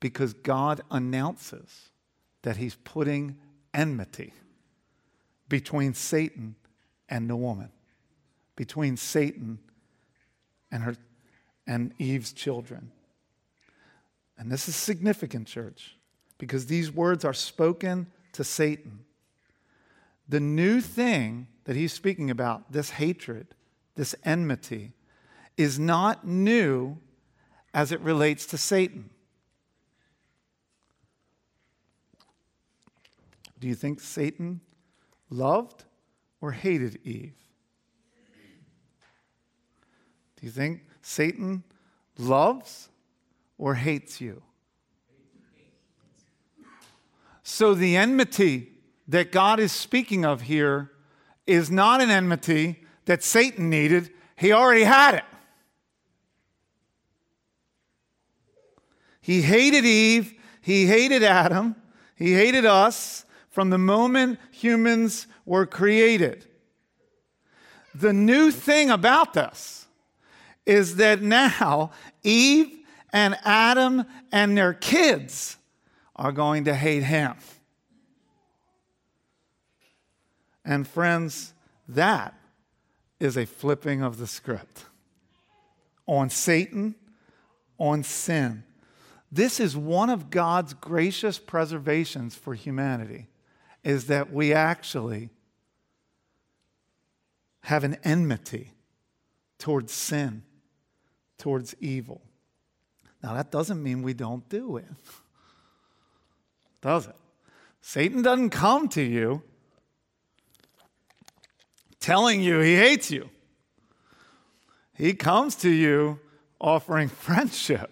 Because 0.00 0.32
God 0.32 0.80
announces 0.90 1.90
that 2.42 2.56
he's 2.56 2.76
putting 2.84 3.38
enmity 3.72 4.32
between 5.48 5.94
Satan 5.94 6.56
and 7.08 7.30
the 7.30 7.36
woman, 7.36 7.70
between 8.56 8.96
Satan 8.96 9.60
and 10.70 10.82
her 10.82 10.96
and 11.66 11.92
Eve's 11.98 12.32
children. 12.32 12.92
And 14.38 14.50
this 14.50 14.68
is 14.68 14.76
significant, 14.76 15.48
church, 15.48 15.96
because 16.38 16.66
these 16.66 16.92
words 16.92 17.24
are 17.24 17.34
spoken 17.34 18.06
to 18.32 18.44
Satan. 18.44 19.00
The 20.28 20.40
new 20.40 20.80
thing 20.80 21.48
that 21.64 21.76
he's 21.76 21.92
speaking 21.92 22.30
about, 22.30 22.70
this 22.72 22.90
hatred, 22.90 23.48
this 23.94 24.14
enmity, 24.24 24.92
is 25.56 25.78
not 25.78 26.26
new 26.26 26.98
as 27.72 27.92
it 27.92 28.00
relates 28.00 28.46
to 28.46 28.58
Satan. 28.58 29.10
Do 33.58 33.66
you 33.66 33.74
think 33.74 34.00
Satan 34.00 34.60
loved 35.30 35.84
or 36.40 36.52
hated 36.52 36.98
Eve? 37.04 37.34
Do 40.40 40.46
you 40.46 40.52
think 40.52 40.82
Satan 41.02 41.64
loves 42.18 42.88
or 43.58 43.74
hates 43.74 44.20
you? 44.20 44.42
So 47.42 47.74
the 47.74 47.96
enmity 47.96 48.72
that 49.08 49.32
God 49.32 49.60
is 49.60 49.72
speaking 49.72 50.24
of 50.24 50.42
here 50.42 50.90
is 51.46 51.70
not 51.70 52.00
an 52.00 52.10
enmity 52.10 52.84
that 53.04 53.22
Satan 53.22 53.70
needed, 53.70 54.10
he 54.36 54.52
already 54.52 54.82
had 54.82 55.14
it. 55.14 55.24
He 59.20 59.42
hated 59.42 59.84
Eve, 59.84 60.34
he 60.60 60.86
hated 60.86 61.22
Adam, 61.22 61.76
he 62.14 62.34
hated 62.34 62.64
us 62.64 63.24
from 63.48 63.70
the 63.70 63.78
moment 63.78 64.38
humans 64.50 65.26
were 65.44 65.66
created. 65.66 66.46
The 67.94 68.12
new 68.12 68.50
thing 68.50 68.90
about 68.90 69.32
this 69.32 69.85
is 70.66 70.96
that 70.96 71.22
now 71.22 71.92
Eve 72.22 72.76
and 73.12 73.36
Adam 73.44 74.04
and 74.32 74.58
their 74.58 74.74
kids 74.74 75.56
are 76.16 76.32
going 76.32 76.64
to 76.64 76.74
hate 76.74 77.04
him. 77.04 77.36
And 80.64 80.86
friends, 80.86 81.54
that 81.88 82.34
is 83.20 83.36
a 83.36 83.46
flipping 83.46 84.02
of 84.02 84.18
the 84.18 84.26
script 84.26 84.86
on 86.06 86.28
Satan, 86.30 86.94
on 87.78 88.02
sin. 88.02 88.64
This 89.30 89.60
is 89.60 89.76
one 89.76 90.10
of 90.10 90.30
God's 90.30 90.74
gracious 90.74 91.38
preservations 91.38 92.34
for 92.34 92.54
humanity 92.54 93.26
is 93.82 94.06
that 94.06 94.32
we 94.32 94.52
actually 94.52 95.30
have 97.62 97.84
an 97.84 97.96
enmity 98.04 98.72
towards 99.58 99.92
sin, 99.92 100.42
towards 101.38 101.74
evil. 101.80 102.22
Now, 103.22 103.34
that 103.34 103.50
doesn't 103.50 103.82
mean 103.82 104.02
we 104.02 104.14
don't 104.14 104.48
do 104.48 104.76
it, 104.76 104.86
does 106.80 107.06
it? 107.06 107.16
Satan 107.80 108.22
doesn't 108.22 108.50
come 108.50 108.88
to 108.90 109.02
you 109.02 109.42
telling 112.00 112.40
you 112.40 112.60
he 112.60 112.76
hates 112.76 113.10
you. 113.10 113.28
He 114.94 115.12
comes 115.12 115.56
to 115.56 115.68
you 115.68 116.20
offering 116.60 117.08
friendship 117.26 117.90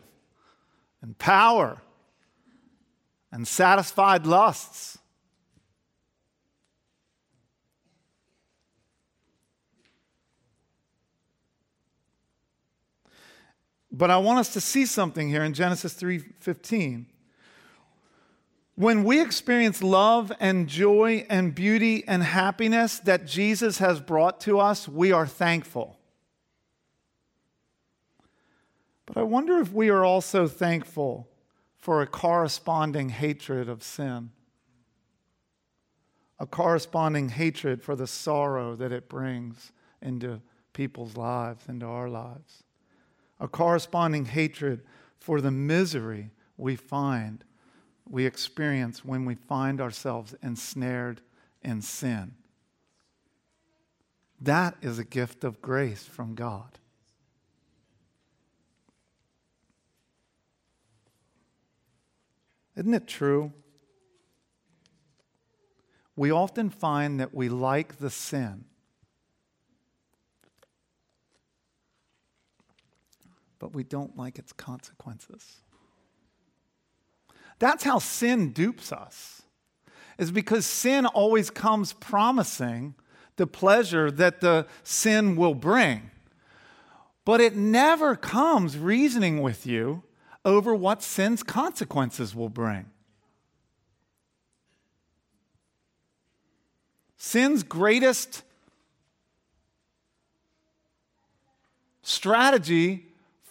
and 1.03 1.19
power 1.19 1.79
and 3.31 3.47
satisfied 3.47 4.27
lusts. 4.27 4.99
But 13.97 14.11
I 14.11 14.17
want 14.17 14.41
us 14.41 14.53
to 14.55 14.61
see 14.61 14.87
something 14.87 15.29
here 15.29 15.45
in 15.45 15.55
Genesis 15.55 15.95
3:15. 15.95 17.07
When 18.75 19.05
we 19.05 19.23
experience 19.23 19.85
love 19.85 20.33
and 20.41 20.69
joy 20.69 21.25
and 21.31 21.55
beauty 21.55 22.03
and 22.09 22.25
happiness 22.25 22.99
that 22.99 23.25
Jesus 23.25 23.79
has 23.79 24.01
brought 24.01 24.41
to 24.41 24.59
us, 24.59 24.89
we 24.89 25.13
are 25.13 25.29
thankful. 25.29 26.01
But 29.07 29.17
I 29.17 29.23
wonder 29.23 29.61
if 29.61 29.73
we 29.73 29.91
are 29.91 30.05
also 30.05 30.49
thankful 30.49 31.29
for 31.77 32.03
a 32.03 32.07
corresponding 32.09 33.11
hatred 33.11 33.69
of 33.69 33.85
sin, 33.85 34.33
a 36.41 36.47
corresponding 36.47 37.29
hatred 37.29 37.81
for 37.81 37.95
the 37.95 38.09
sorrow 38.09 38.75
that 38.75 38.91
it 38.91 39.09
brings 39.09 39.71
into 40.03 40.43
people's 40.73 41.17
lives, 41.17 41.69
into 41.69 41.87
our 41.87 42.09
lives 42.09 42.65
a 43.41 43.49
corresponding 43.49 44.27
hatred 44.27 44.83
for 45.19 45.41
the 45.41 45.51
misery 45.51 46.31
we 46.57 46.77
find, 46.77 47.45
we 48.09 48.27
experience 48.27 49.05
when 49.05 49.25
we 49.25 49.35
find 49.35 49.81
ourselves 49.81 50.35
ensnared 50.43 51.21
in 51.63 51.83
sin. 51.83 52.35
That 54.41 54.77
is 54.83 54.99
a 54.99 55.05
gift 55.05 55.43
of 55.45 55.63
grace 55.63 56.05
from 56.05 56.35
God. 56.35 56.79
Isn't 62.77 62.95
it 62.95 63.07
true? 63.07 63.53
We 66.17 66.31
often 66.31 66.71
find 66.71 67.19
that 67.21 67.35
we 67.35 67.49
like 67.49 67.99
the 67.99 68.11
sin 68.11 68.67
but 73.59 73.75
we 73.75 73.85
don't 73.85 74.17
like 74.17 74.39
its 74.39 74.53
consequences. 74.53 75.63
That's 77.59 77.85
how 77.85 77.99
sin 77.99 78.53
dupes 78.53 78.93
us, 78.93 79.43
is 80.19 80.31
because 80.31 80.67
sin 80.67 81.07
always 81.07 81.51
comes 81.51 81.93
promising 81.93 82.95
the 83.37 83.47
pleasure 83.47 84.11
that 84.11 84.41
the 84.41 84.67
sin 84.83 85.37
will 85.37 85.55
bring. 85.55 86.11
But 87.25 87.41
it 87.41 87.57
never 87.57 88.17
comes 88.17 88.77
reasoning 88.77 89.41
with 89.41 89.67
you 89.67 90.03
over 90.45 90.75
what 90.75 91.03
sin's 91.03 91.43
consequences 91.43 92.35
will 92.35 92.51
bring. 92.51 92.87
Sin's 97.17 97.63
greatest 97.63 98.43
strategy 102.03 103.04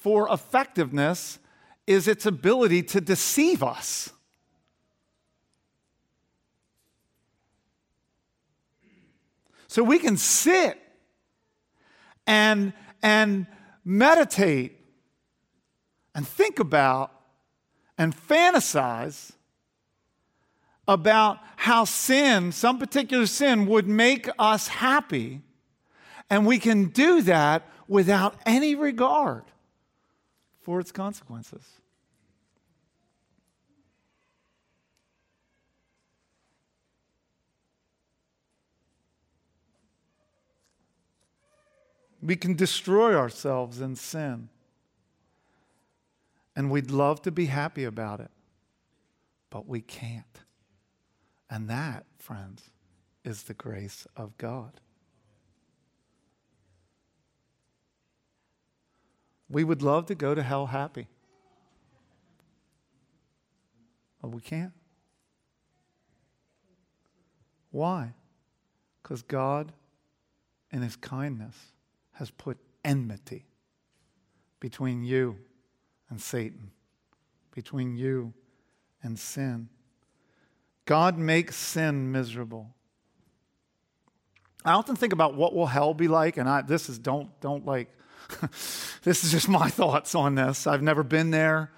for 0.03 0.27
effectiveness 0.33 1.39
is 1.87 2.09
its 2.09 2.25
ability 2.25 2.83
to 2.83 2.99
deceive 2.99 3.63
us. 3.63 4.11
So 9.67 9.81
we 9.81 9.99
can 9.99 10.17
sit 10.17 10.77
and, 12.27 12.73
and 13.01 13.47
meditate 13.85 14.77
and 16.13 16.27
think 16.27 16.59
about 16.59 17.13
and 17.97 18.13
fantasize 18.13 19.31
about 20.85 21.39
how 21.55 21.85
sin, 21.85 22.51
some 22.51 22.77
particular 22.77 23.25
sin, 23.25 23.67
would 23.67 23.87
make 23.87 24.27
us 24.37 24.67
happy. 24.67 25.39
And 26.29 26.45
we 26.45 26.59
can 26.59 26.89
do 26.89 27.21
that 27.21 27.69
without 27.87 28.35
any 28.45 28.75
regard 28.75 29.43
for 30.63 30.79
its 30.79 30.91
consequences. 30.91 31.63
We 42.21 42.37
can 42.37 42.55
destroy 42.55 43.13
ourselves 43.13 43.81
in 43.81 43.97
sin. 43.97 44.47
And 46.55 46.71
we'd 46.71 46.91
love 46.91 47.21
to 47.23 47.31
be 47.31 47.47
happy 47.47 47.83
about 47.83 48.19
it, 48.19 48.31
but 49.49 49.67
we 49.67 49.81
can't. 49.81 50.39
And 51.49 51.69
that, 51.69 52.05
friends, 52.17 52.69
is 53.25 53.43
the 53.43 53.53
grace 53.53 54.07
of 54.15 54.37
God. 54.37 54.79
We 59.53 59.63
would 59.63 59.83
love 59.83 60.07
to 60.07 60.15
go 60.15 60.33
to 60.33 60.41
hell 60.41 60.65
happy. 60.65 61.07
But 64.19 64.29
we 64.29 64.41
can't. 64.41 64.73
Why? 67.69 68.13
Because 69.01 69.21
God, 69.21 69.71
in 70.71 70.81
His 70.81 70.95
kindness, 70.95 71.55
has 72.13 72.31
put 72.31 72.57
enmity 72.83 73.45
between 74.59 75.03
you 75.03 75.37
and 76.09 76.19
Satan, 76.19 76.71
between 77.53 77.95
you 77.95 78.33
and 79.03 79.19
sin. 79.19 79.69
God 80.85 81.17
makes 81.19 81.55
sin 81.55 82.11
miserable. 82.11 82.73
I 84.65 84.71
often 84.71 84.95
think 84.95 85.13
about 85.13 85.35
what 85.35 85.53
will 85.53 85.67
hell 85.67 85.93
be 85.93 86.07
like, 86.07 86.37
and 86.37 86.49
I, 86.49 86.61
this 86.61 86.89
is 86.89 86.97
don't 86.97 87.29
don't 87.39 87.65
like 87.65 87.89
this 89.03 89.23
is 89.23 89.31
just 89.31 89.49
my 89.49 89.69
thoughts 89.69 90.15
on 90.15 90.35
this. 90.35 90.67
I've 90.67 90.81
never 90.81 91.03
been 91.03 91.31
there. 91.31 91.71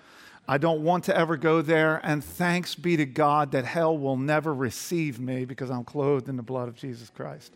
I 0.47 0.57
don't 0.57 0.83
want 0.83 1.05
to 1.05 1.17
ever 1.17 1.37
go 1.37 1.61
there. 1.61 1.99
And 2.03 2.23
thanks 2.23 2.75
be 2.75 2.97
to 2.97 3.05
God 3.05 3.51
that 3.51 3.65
hell 3.65 3.97
will 3.97 4.17
never 4.17 4.53
receive 4.53 5.19
me 5.19 5.45
because 5.45 5.71
I'm 5.71 5.83
clothed 5.83 6.29
in 6.29 6.37
the 6.37 6.43
blood 6.43 6.67
of 6.67 6.75
Jesus 6.75 7.09
Christ. 7.09 7.53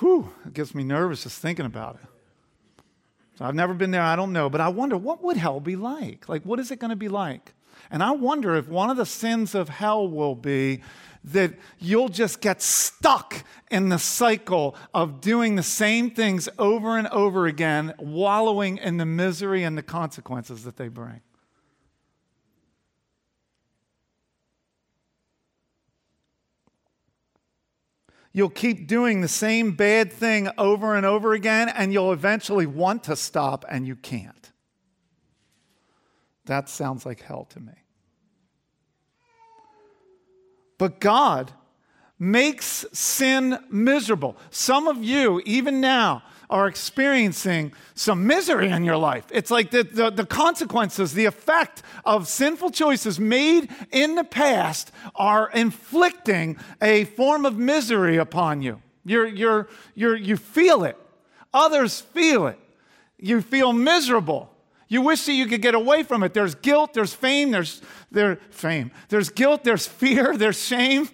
Whew, 0.00 0.32
it 0.46 0.54
gets 0.54 0.74
me 0.74 0.84
nervous 0.84 1.22
just 1.22 1.40
thinking 1.40 1.66
about 1.66 1.96
it. 1.96 2.08
So 3.38 3.44
I've 3.44 3.54
never 3.54 3.74
been 3.74 3.92
there. 3.92 4.02
I 4.02 4.16
don't 4.16 4.32
know. 4.32 4.50
But 4.50 4.60
I 4.60 4.68
wonder, 4.68 4.96
what 4.96 5.22
would 5.22 5.36
hell 5.36 5.60
be 5.60 5.76
like? 5.76 6.28
Like, 6.28 6.42
what 6.42 6.58
is 6.58 6.70
it 6.70 6.80
going 6.80 6.90
to 6.90 6.96
be 6.96 7.08
like? 7.08 7.54
And 7.90 8.02
I 8.02 8.10
wonder 8.10 8.56
if 8.56 8.68
one 8.68 8.90
of 8.90 8.96
the 8.96 9.06
sins 9.06 9.54
of 9.54 9.68
hell 9.68 10.08
will 10.08 10.34
be 10.34 10.82
that 11.32 11.54
you'll 11.78 12.08
just 12.08 12.40
get 12.40 12.62
stuck 12.62 13.44
in 13.70 13.88
the 13.88 13.98
cycle 13.98 14.76
of 14.94 15.20
doing 15.20 15.56
the 15.56 15.62
same 15.62 16.10
things 16.10 16.48
over 16.58 16.96
and 16.96 17.08
over 17.08 17.46
again, 17.46 17.94
wallowing 17.98 18.78
in 18.78 18.96
the 18.96 19.06
misery 19.06 19.62
and 19.62 19.76
the 19.76 19.82
consequences 19.82 20.64
that 20.64 20.76
they 20.76 20.88
bring. 20.88 21.20
You'll 28.32 28.50
keep 28.50 28.86
doing 28.86 29.20
the 29.20 29.28
same 29.28 29.72
bad 29.72 30.12
thing 30.12 30.48
over 30.58 30.94
and 30.94 31.04
over 31.04 31.32
again, 31.32 31.68
and 31.68 31.92
you'll 31.92 32.12
eventually 32.12 32.66
want 32.66 33.04
to 33.04 33.16
stop, 33.16 33.64
and 33.68 33.86
you 33.86 33.96
can't. 33.96 34.52
That 36.44 36.68
sounds 36.68 37.04
like 37.04 37.20
hell 37.20 37.46
to 37.50 37.60
me. 37.60 37.72
But 40.78 41.00
God 41.00 41.52
makes 42.18 42.86
sin 42.92 43.58
miserable. 43.70 44.36
Some 44.50 44.88
of 44.88 45.02
you, 45.02 45.42
even 45.44 45.80
now, 45.80 46.22
are 46.50 46.66
experiencing 46.66 47.72
some 47.94 48.26
misery 48.26 48.70
in 48.70 48.84
your 48.84 48.96
life. 48.96 49.26
It's 49.30 49.50
like 49.50 49.70
the, 49.70 49.82
the, 49.82 50.10
the, 50.10 50.24
consequences, 50.24 51.12
the 51.12 51.26
effect 51.26 51.82
of 52.04 52.26
sinful 52.26 52.70
choices 52.70 53.20
made 53.20 53.68
in 53.92 54.14
the 54.14 54.24
past 54.24 54.90
are 55.14 55.50
inflicting 55.50 56.56
a 56.80 57.04
form 57.04 57.44
of 57.44 57.58
misery 57.58 58.16
upon 58.16 58.62
you. 58.62 58.80
You're, 59.04 59.26
you're, 59.26 59.68
you're, 59.94 60.16
you 60.16 60.36
feel 60.36 60.84
it, 60.84 60.96
others 61.52 62.00
feel 62.00 62.46
it. 62.46 62.58
You 63.18 63.42
feel 63.42 63.72
miserable. 63.72 64.50
You 64.88 65.02
wish 65.02 65.26
that 65.26 65.34
you 65.34 65.46
could 65.46 65.60
get 65.60 65.74
away 65.74 66.02
from 66.02 66.22
it. 66.22 66.32
There's 66.32 66.54
guilt, 66.54 66.94
there's 66.94 67.12
fame, 67.12 67.50
there's 67.50 67.82
there, 68.10 68.36
fame. 68.50 68.90
There's 69.10 69.28
guilt, 69.28 69.62
there's 69.62 69.86
fear, 69.86 70.36
there's 70.36 70.62
shame. 70.62 71.08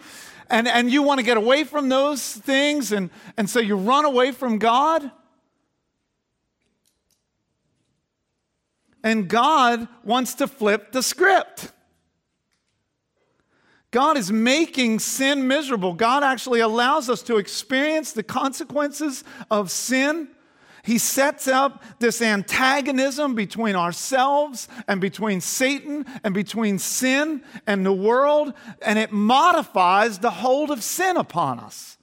And, 0.48 0.68
and 0.68 0.90
you 0.90 1.02
want 1.02 1.18
to 1.18 1.24
get 1.24 1.36
away 1.36 1.64
from 1.64 1.88
those 1.88 2.32
things, 2.32 2.92
and, 2.92 3.10
and 3.36 3.48
so 3.48 3.60
you 3.60 3.76
run 3.76 4.04
away 4.04 4.30
from 4.30 4.58
God. 4.58 5.10
And 9.02 9.28
God 9.28 9.88
wants 10.04 10.34
to 10.36 10.46
flip 10.46 10.92
the 10.92 11.02
script. 11.02 11.72
God 13.90 14.16
is 14.16 14.32
making 14.32 14.98
sin 14.98 15.46
miserable. 15.46 15.94
God 15.94 16.24
actually 16.24 16.60
allows 16.60 17.08
us 17.08 17.22
to 17.22 17.36
experience 17.36 18.12
the 18.12 18.22
consequences 18.22 19.24
of 19.50 19.70
sin. 19.70 20.28
He 20.84 20.98
sets 20.98 21.48
up 21.48 21.82
this 21.98 22.20
antagonism 22.20 23.34
between 23.34 23.74
ourselves 23.74 24.68
and 24.86 25.00
between 25.00 25.40
Satan 25.40 26.04
and 26.22 26.34
between 26.34 26.78
sin 26.78 27.42
and 27.66 27.86
the 27.86 27.92
world, 27.92 28.52
and 28.82 28.98
it 28.98 29.10
modifies 29.10 30.18
the 30.18 30.28
hold 30.28 30.70
of 30.70 30.82
sin 30.82 31.16
upon 31.16 31.58
us. 31.58 31.96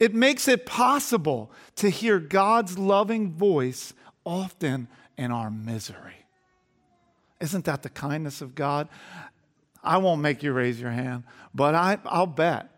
It 0.00 0.14
makes 0.14 0.48
it 0.48 0.64
possible 0.64 1.52
to 1.76 1.90
hear 1.90 2.18
God's 2.18 2.78
loving 2.78 3.32
voice 3.32 3.92
often 4.24 4.88
in 5.18 5.30
our 5.30 5.50
misery. 5.50 6.24
Isn't 7.38 7.66
that 7.66 7.82
the 7.82 7.90
kindness 7.90 8.40
of 8.40 8.54
God? 8.54 8.88
I 9.84 9.98
won't 9.98 10.22
make 10.22 10.42
you 10.42 10.54
raise 10.54 10.80
your 10.80 10.90
hand, 10.90 11.24
but 11.54 11.74
I, 11.74 11.98
will 12.10 12.26
bet 12.26 12.70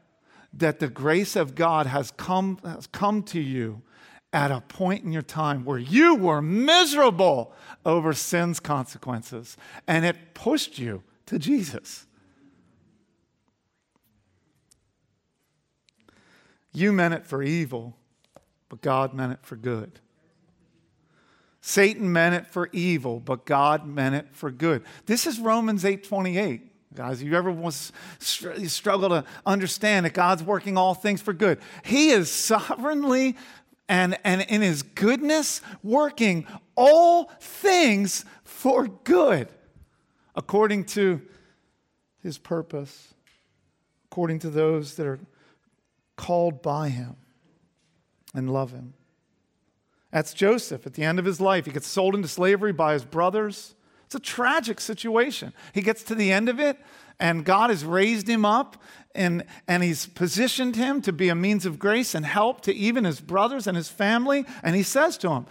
that 0.55 0.81
the 0.81 0.89
grace 0.89 1.37
of 1.37 1.55
God 1.55 1.87
has 1.87 2.11
come, 2.11 2.59
has 2.65 2.89
come 2.89 3.23
to 3.23 3.41
you 3.41 3.83
at 4.33 4.51
a 4.51 4.61
point 4.61 5.05
in 5.05 5.13
your 5.13 5.23
time 5.23 5.65
where 5.65 5.79
you 5.79 6.15
were 6.15 6.43
miserable 6.43 7.53
over 7.87 8.13
sin's 8.13 8.61
consequences, 8.61 9.57
and 9.87 10.05
it 10.05 10.35
pushed 10.35 10.79
you 10.79 11.03
to 11.27 11.39
Jesus. 11.39 12.07
You 16.73 16.93
meant 16.93 17.15
it 17.15 17.27
for 17.27 17.43
evil, 17.43 17.97
but 18.69 18.83
God 18.83 19.15
meant 19.15 19.33
it 19.33 19.41
for 19.43 19.57
good. 19.57 20.01
Satan 21.61 22.13
meant 22.13 22.35
it 22.35 22.47
for 22.47 22.69
evil, 22.73 23.21
but 23.21 23.45
God 23.45 23.87
meant 23.87 24.15
it 24.15 24.29
for 24.33 24.51
good. 24.51 24.85
This 25.07 25.27
is 25.27 25.41
Romans 25.41 25.85
8:28. 25.85 26.63
Guys, 26.95 27.23
you 27.23 27.35
ever 27.35 27.51
was 27.51 27.93
struggle 28.19 29.09
to 29.11 29.25
understand 29.45 30.07
that 30.07 30.15
God's 30.15 30.43
working 30.43 30.77
all 30.77 30.95
things 30.95 31.21
for 31.21 31.33
good? 31.33 31.61
He 31.85 32.11
is 32.11 32.31
sovereignly 32.31 33.37
and, 33.89 34.19
and 34.25 34.43
in 34.43 34.63
his 34.63 34.83
goodness 34.83 35.61
working 35.83 36.47
all 36.77 37.31
things 37.41 38.25
for 38.45 38.87
good 38.87 39.49
according 40.35 40.85
to 40.85 41.21
his 42.23 42.39
purpose, 42.39 43.15
according 44.11 44.39
to 44.41 44.51
those 44.51 44.95
that 44.95 45.07
are 45.07 45.19
called 46.17 46.63
by 46.63 46.89
him 46.89 47.17
and 48.35 48.53
love 48.53 48.73
him. 48.73 48.95
That's 50.11 50.33
Joseph 50.33 50.87
at 50.87 50.95
the 50.95 51.05
end 51.05 51.19
of 51.19 51.25
his 51.25 51.41
life. 51.41 51.67
He 51.67 51.73
gets 51.73 51.87
sold 51.87 52.15
into 52.15 52.29
slavery 52.29 52.73
by 52.73 52.95
his 52.95 53.05
brothers. 53.05 53.75
It's 54.07 54.15
a 54.15 54.21
tragic 54.21 54.81
situation. 54.81 55.53
He 55.75 55.83
gets 55.83 56.03
to 56.05 56.15
the 56.15 56.33
end 56.33 56.49
of 56.49 56.59
it, 56.59 56.79
and 57.21 57.45
God 57.45 57.71
has 57.71 57.85
raised 57.85 58.29
him 58.29 58.45
up 58.45 58.81
and, 59.15 59.45
and 59.67 59.83
he's 59.83 60.07
positioned 60.07 60.77
him 60.77 61.03
to 61.03 61.13
be 61.13 61.29
a 61.29 61.35
means 61.35 61.67
of 61.67 61.79
grace 61.79 62.15
and 62.15 62.25
help 62.25 62.61
to 62.63 62.75
even 62.75 63.05
his 63.05 63.21
brothers 63.21 63.67
and 63.67 63.77
his 63.77 63.89
family. 63.89 64.45
And 64.63 64.77
he 64.77 64.83
says 64.83 65.19
to 65.19 65.31
him, 65.31 65.47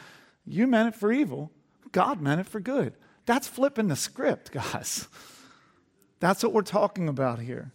You 0.45 0.67
meant 0.67 0.95
it 0.95 0.97
for 0.97 1.12
evil, 1.12 1.51
God 1.91 2.21
meant 2.21 2.41
it 2.41 2.47
for 2.47 2.60
good. 2.60 2.93
That's 3.25 3.47
flipping 3.47 3.89
the 3.89 3.95
script, 3.95 4.51
guys. 4.73 5.08
That's 6.19 6.43
what 6.43 6.53
we're 6.53 6.62
talking 6.62 7.10
about 7.10 7.39
here. 7.39 7.73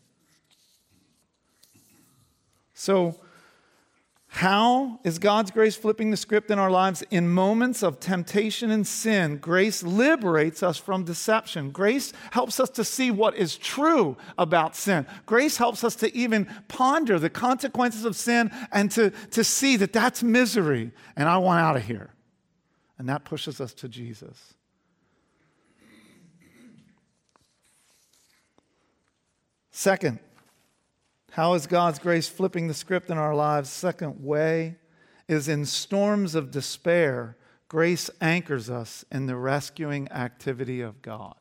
So, 2.74 3.20
how 4.34 4.98
is 5.04 5.18
God's 5.18 5.50
grace 5.50 5.76
flipping 5.76 6.10
the 6.10 6.16
script 6.16 6.50
in 6.50 6.58
our 6.58 6.70
lives? 6.70 7.04
In 7.10 7.28
moments 7.28 7.82
of 7.82 8.00
temptation 8.00 8.70
and 8.70 8.86
sin, 8.86 9.36
grace 9.36 9.82
liberates 9.82 10.62
us 10.62 10.78
from 10.78 11.04
deception. 11.04 11.70
Grace 11.70 12.14
helps 12.30 12.58
us 12.58 12.70
to 12.70 12.82
see 12.82 13.10
what 13.10 13.36
is 13.36 13.58
true 13.58 14.16
about 14.38 14.74
sin. 14.74 15.06
Grace 15.26 15.58
helps 15.58 15.84
us 15.84 15.94
to 15.96 16.16
even 16.16 16.46
ponder 16.68 17.18
the 17.18 17.28
consequences 17.28 18.06
of 18.06 18.16
sin 18.16 18.50
and 18.72 18.90
to, 18.92 19.10
to 19.32 19.44
see 19.44 19.76
that 19.76 19.92
that's 19.92 20.22
misery 20.22 20.92
and 21.14 21.28
I 21.28 21.36
want 21.36 21.60
out 21.60 21.76
of 21.76 21.84
here. 21.84 22.08
And 22.96 23.10
that 23.10 23.24
pushes 23.26 23.60
us 23.60 23.74
to 23.74 23.88
Jesus. 23.88 24.54
Second, 29.70 30.20
how 31.32 31.54
is 31.54 31.66
God's 31.66 31.98
grace 31.98 32.28
flipping 32.28 32.68
the 32.68 32.74
script 32.74 33.08
in 33.08 33.16
our 33.16 33.34
lives? 33.34 33.70
Second 33.70 34.22
way 34.22 34.76
is 35.28 35.48
in 35.48 35.64
storms 35.64 36.34
of 36.34 36.50
despair, 36.50 37.38
grace 37.68 38.10
anchors 38.20 38.68
us 38.68 39.02
in 39.10 39.24
the 39.24 39.36
rescuing 39.36 40.12
activity 40.12 40.82
of 40.82 41.00
God. 41.00 41.36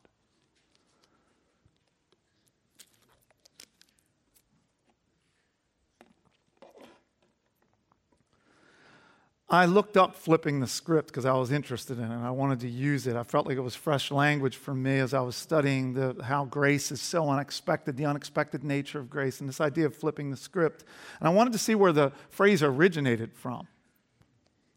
I 9.52 9.66
looked 9.66 9.98
up 9.98 10.14
flipping 10.14 10.60
the 10.60 10.66
script 10.66 11.08
because 11.08 11.26
I 11.26 11.34
was 11.34 11.52
interested 11.52 11.98
in 11.98 12.10
it. 12.10 12.24
I 12.24 12.30
wanted 12.30 12.60
to 12.60 12.68
use 12.70 13.06
it. 13.06 13.16
I 13.16 13.22
felt 13.22 13.46
like 13.46 13.58
it 13.58 13.60
was 13.60 13.74
fresh 13.76 14.10
language 14.10 14.56
for 14.56 14.74
me 14.74 14.98
as 14.98 15.12
I 15.12 15.20
was 15.20 15.36
studying 15.36 15.92
the, 15.92 16.16
how 16.24 16.46
grace 16.46 16.90
is 16.90 17.02
so 17.02 17.28
unexpected, 17.28 17.98
the 17.98 18.06
unexpected 18.06 18.64
nature 18.64 18.98
of 18.98 19.10
grace, 19.10 19.40
and 19.40 19.48
this 19.48 19.60
idea 19.60 19.84
of 19.84 19.94
flipping 19.94 20.30
the 20.30 20.38
script. 20.38 20.84
And 21.20 21.28
I 21.28 21.32
wanted 21.32 21.52
to 21.52 21.58
see 21.58 21.74
where 21.74 21.92
the 21.92 22.12
phrase 22.30 22.62
originated 22.62 23.34
from. 23.34 23.68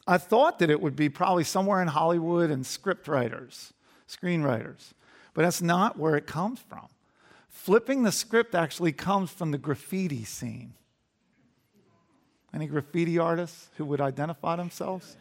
I 0.05 0.17
thought 0.17 0.59
that 0.59 0.69
it 0.69 0.81
would 0.81 0.97
be 0.97 1.07
probably 1.07 1.45
somewhere 1.45 1.81
in 1.81 1.87
Hollywood 1.87 2.51
and 2.51 2.65
script 2.65 3.07
writers, 3.07 3.71
screenwriters, 4.09 4.91
but 5.33 5.43
that's 5.43 5.61
not 5.61 5.97
where 5.97 6.17
it 6.17 6.27
comes 6.27 6.59
from. 6.59 6.87
Flipping 7.47 8.03
the 8.03 8.11
script 8.11 8.53
actually 8.53 8.91
comes 8.91 9.31
from 9.31 9.51
the 9.51 9.57
graffiti 9.57 10.25
scene. 10.25 10.73
Any 12.55 12.67
graffiti 12.67 13.19
artists 13.19 13.67
who 13.75 13.83
would 13.85 13.99
identify 13.99 14.55
themselves? 14.55 15.17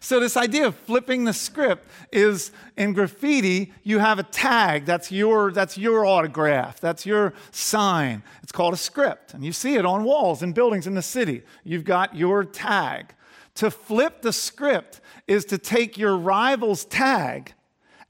So, 0.00 0.18
this 0.18 0.36
idea 0.36 0.66
of 0.66 0.74
flipping 0.74 1.26
the 1.26 1.32
script 1.32 1.88
is 2.12 2.50
in 2.76 2.92
graffiti, 2.92 3.72
you 3.84 4.00
have 4.00 4.18
a 4.18 4.24
tag. 4.24 4.84
That's 4.84 5.12
your, 5.12 5.52
that's 5.52 5.78
your 5.78 6.04
autograph. 6.04 6.80
That's 6.80 7.06
your 7.06 7.34
sign. 7.52 8.24
It's 8.42 8.50
called 8.50 8.74
a 8.74 8.76
script. 8.76 9.32
And 9.32 9.44
you 9.44 9.52
see 9.52 9.76
it 9.76 9.86
on 9.86 10.02
walls 10.02 10.42
and 10.42 10.56
buildings 10.56 10.88
in 10.88 10.94
the 10.94 11.02
city. 11.02 11.42
You've 11.62 11.84
got 11.84 12.16
your 12.16 12.42
tag. 12.44 13.14
To 13.54 13.70
flip 13.70 14.22
the 14.22 14.32
script 14.32 15.00
is 15.28 15.44
to 15.46 15.56
take 15.56 15.96
your 15.96 16.16
rival's 16.16 16.84
tag 16.84 17.52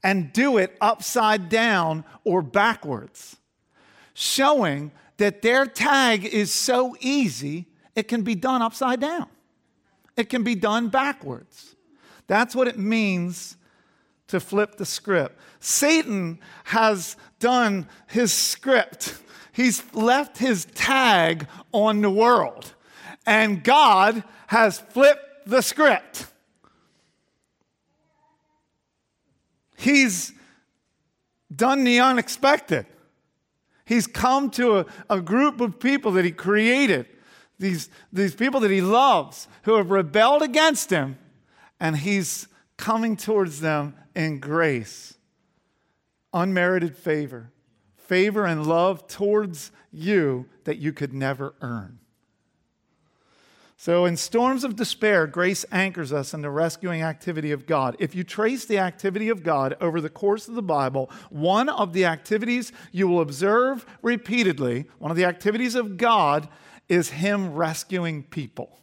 and 0.01 0.33
do 0.33 0.57
it 0.57 0.75
upside 0.81 1.47
down 1.47 2.05
or 2.23 2.41
backwards, 2.41 3.37
showing 4.15 4.91
that 5.23 5.41
their 5.41 5.65
tag 5.65 6.25
is 6.25 6.51
so 6.51 6.97
easy, 6.99 7.65
it 7.95 8.09
can 8.09 8.23
be 8.23 8.35
done 8.35 8.61
upside 8.61 8.99
down. 8.99 9.29
It 10.17 10.25
can 10.25 10.43
be 10.43 10.53
done 10.53 10.89
backwards. 10.89 11.77
That's 12.27 12.53
what 12.53 12.67
it 12.67 12.77
means 12.77 13.55
to 14.27 14.41
flip 14.41 14.75
the 14.75 14.85
script. 14.85 15.39
Satan 15.61 16.41
has 16.65 17.15
done 17.39 17.87
his 18.07 18.33
script, 18.33 19.17
he's 19.53 19.81
left 19.93 20.39
his 20.39 20.65
tag 20.75 21.47
on 21.71 22.01
the 22.01 22.09
world, 22.09 22.73
and 23.25 23.63
God 23.63 24.25
has 24.47 24.79
flipped 24.79 25.47
the 25.47 25.61
script. 25.61 26.27
He's 29.77 30.33
done 31.55 31.85
the 31.85 32.01
unexpected. 32.01 32.87
He's 33.85 34.07
come 34.07 34.49
to 34.51 34.79
a, 34.79 34.85
a 35.09 35.21
group 35.21 35.59
of 35.59 35.79
people 35.79 36.11
that 36.13 36.25
he 36.25 36.31
created, 36.31 37.07
these, 37.59 37.89
these 38.11 38.35
people 38.35 38.59
that 38.61 38.71
he 38.71 38.81
loves, 38.81 39.47
who 39.63 39.75
have 39.75 39.91
rebelled 39.91 40.41
against 40.41 40.89
him, 40.89 41.17
and 41.79 41.97
he's 41.97 42.47
coming 42.77 43.17
towards 43.17 43.61
them 43.61 43.95
in 44.15 44.39
grace, 44.39 45.15
unmerited 46.33 46.95
favor, 46.95 47.51
favor 47.97 48.45
and 48.45 48.65
love 48.65 49.07
towards 49.07 49.71
you 49.91 50.45
that 50.63 50.77
you 50.77 50.93
could 50.93 51.13
never 51.13 51.53
earn. 51.61 51.99
So, 53.83 54.05
in 54.05 54.15
storms 54.15 54.63
of 54.63 54.77
despair, 54.77 55.27
grace 55.27 55.65
anchors 55.69 56.13
us 56.13 56.33
in 56.33 56.41
the 56.41 56.49
rescuing 56.49 57.01
activity 57.01 57.51
of 57.51 57.65
God. 57.65 57.97
If 57.99 58.15
you 58.15 58.23
trace 58.23 58.63
the 58.63 58.77
activity 58.77 59.27
of 59.27 59.43
God 59.43 59.75
over 59.81 59.99
the 59.99 60.09
course 60.09 60.47
of 60.47 60.55
the 60.55 60.61
Bible, 60.61 61.11
one 61.29 61.67
of 61.67 61.91
the 61.91 62.05
activities 62.05 62.71
you 62.93 63.09
will 63.09 63.19
observe 63.19 63.85
repeatedly, 64.01 64.85
one 64.99 65.11
of 65.11 65.17
the 65.17 65.25
activities 65.25 65.75
of 65.75 65.97
God, 65.97 66.47
is 66.87 67.09
Him 67.09 67.55
rescuing 67.55 68.23
people. 68.23 68.79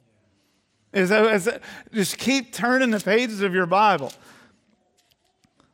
Just 0.92 2.18
keep 2.18 2.52
turning 2.52 2.90
the 2.90 3.00
pages 3.00 3.40
of 3.40 3.54
your 3.54 3.64
Bible. 3.64 4.12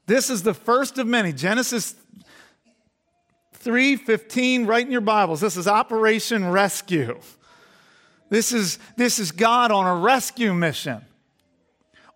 This 0.06 0.30
is 0.30 0.44
the 0.44 0.54
first 0.54 0.98
of 0.98 1.08
many. 1.08 1.32
Genesis 1.32 1.96
3:15 3.58 4.68
right 4.68 4.86
in 4.86 4.92
your 4.92 5.00
Bibles. 5.00 5.40
This 5.40 5.56
is 5.56 5.66
Operation 5.66 6.48
Rescue. 6.48 7.18
This 8.28 8.52
is, 8.52 8.78
this 8.96 9.18
is 9.18 9.32
God 9.32 9.70
on 9.70 9.86
a 9.86 10.00
rescue 10.00 10.52
mission. 10.52 11.04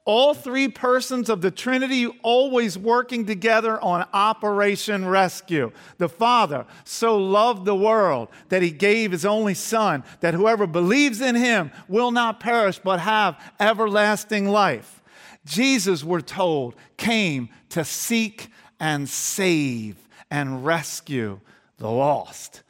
All 0.06 0.34
three 0.34 0.66
persons 0.66 1.28
of 1.28 1.40
the 1.40 1.50
Trinity 1.50 2.06
always 2.22 2.76
working 2.76 3.26
together 3.26 3.80
on 3.80 4.08
Operation 4.12 5.06
Rescue. 5.06 5.70
The 5.98 6.08
Father 6.08 6.66
so 6.84 7.16
loved 7.18 7.64
the 7.64 7.76
world 7.76 8.28
that 8.48 8.62
he 8.62 8.70
gave 8.70 9.12
his 9.12 9.24
only 9.24 9.54
Son, 9.54 10.02
that 10.20 10.34
whoever 10.34 10.66
believes 10.66 11.20
in 11.20 11.34
him 11.36 11.70
will 11.86 12.10
not 12.10 12.40
perish 12.40 12.78
but 12.78 12.98
have 12.98 13.40
everlasting 13.60 14.48
life. 14.48 15.02
Jesus, 15.44 16.02
we're 16.02 16.22
told, 16.22 16.74
came 16.96 17.48
to 17.68 17.84
seek 17.84 18.48
and 18.80 19.08
save 19.08 19.96
and 20.30 20.64
rescue 20.64 21.40
the 21.78 21.90
lost. 21.90 22.62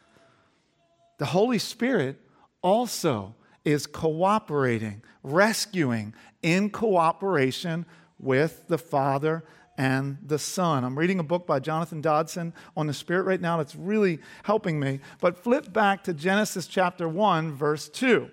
The 1.19 1.27
Holy 1.27 1.59
Spirit 1.59 2.21
also 2.63 3.35
is 3.65 3.87
cooperating, 3.87 5.03
rescuing 5.23 6.15
in 6.43 6.71
cooperation 6.71 7.87
with 8.19 8.67
the 8.69 8.79
Father 8.79 9.45
and 9.77 10.19
the 10.27 10.39
Son. 10.39 10.85
I'm 10.85 10.99
reading 10.99 11.19
a 11.19 11.25
book 11.25 11.47
by 11.47 11.59
Jonathan 11.59 12.01
Dodson 12.01 12.53
on 12.77 12.87
the 12.87 12.95
Spirit 12.95 13.23
right 13.23 13.41
now 13.41 13.57
that's 13.57 13.75
really 13.75 14.19
helping 14.43 14.79
me. 14.79 15.01
But 15.21 15.39
flip 15.39 15.73
back 15.73 16.05
to 16.05 16.13
Genesis 16.13 16.67
chapter 16.67 17.09
1, 17.09 17.53
verse 17.53 17.89
2. 17.89 18.31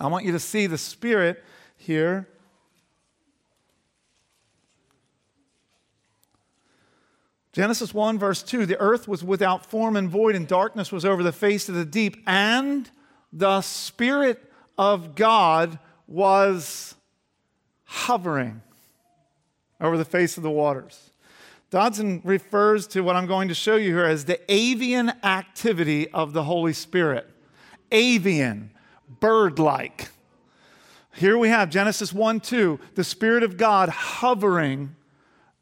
I 0.00 0.06
want 0.08 0.24
you 0.24 0.32
to 0.32 0.38
see 0.38 0.66
the 0.66 0.78
Spirit 0.78 1.42
here. 1.76 2.28
Genesis 7.52 7.92
1, 7.92 8.18
verse 8.18 8.42
2 8.42 8.66
The 8.66 8.80
earth 8.80 9.06
was 9.06 9.22
without 9.22 9.64
form 9.64 9.96
and 9.96 10.08
void, 10.08 10.34
and 10.34 10.46
darkness 10.48 10.90
was 10.90 11.04
over 11.04 11.22
the 11.22 11.32
face 11.32 11.68
of 11.68 11.74
the 11.74 11.84
deep, 11.84 12.22
and 12.26 12.90
the 13.32 13.62
Spirit 13.62 14.42
of 14.76 15.14
God 15.14 15.78
was 16.06 16.94
hovering 17.84 18.62
over 19.80 19.96
the 19.96 20.04
face 20.04 20.36
of 20.36 20.42
the 20.42 20.50
waters. 20.50 21.10
Dodson 21.70 22.20
refers 22.24 22.86
to 22.88 23.00
what 23.00 23.16
I'm 23.16 23.26
going 23.26 23.48
to 23.48 23.54
show 23.54 23.76
you 23.76 23.94
here 23.94 24.04
as 24.04 24.26
the 24.26 24.38
avian 24.52 25.10
activity 25.22 26.08
of 26.10 26.34
the 26.34 26.44
Holy 26.44 26.74
Spirit. 26.74 27.28
Avian, 27.90 28.70
bird 29.20 29.58
like. 29.58 30.10
Here 31.14 31.36
we 31.36 31.48
have 31.48 31.70
Genesis 31.70 32.12
1 32.12 32.40
2, 32.40 32.78
the 32.94 33.04
Spirit 33.04 33.42
of 33.42 33.56
God 33.56 33.88
hovering 33.88 34.96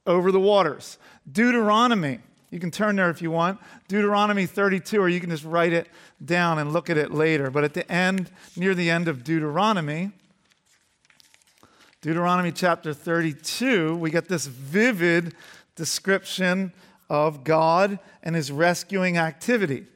over 0.06 0.32
the 0.32 0.40
waters. 0.40 0.98
Deuteronomy 1.30 2.20
you 2.50 2.58
can 2.58 2.70
turn 2.70 2.96
there 2.96 3.10
if 3.10 3.22
you 3.22 3.30
want. 3.30 3.60
Deuteronomy 3.88 4.44
32, 4.44 5.00
or 5.00 5.08
you 5.08 5.20
can 5.20 5.30
just 5.30 5.44
write 5.44 5.72
it 5.72 5.88
down 6.24 6.58
and 6.58 6.72
look 6.72 6.90
at 6.90 6.98
it 6.98 7.12
later. 7.12 7.50
But 7.50 7.62
at 7.64 7.74
the 7.74 7.90
end, 7.90 8.30
near 8.56 8.74
the 8.74 8.90
end 8.90 9.06
of 9.06 9.22
Deuteronomy, 9.22 10.10
Deuteronomy 12.00 12.50
chapter 12.50 12.92
32, 12.92 13.94
we 13.96 14.10
get 14.10 14.28
this 14.28 14.46
vivid 14.46 15.34
description 15.76 16.72
of 17.08 17.44
God 17.44 17.98
and 18.22 18.34
his 18.34 18.50
rescuing 18.50 19.16
activity. 19.16 19.86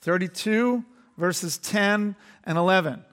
32, 0.00 0.84
verses 1.16 1.58
10 1.58 2.16
and 2.44 2.58
11. 2.58 3.04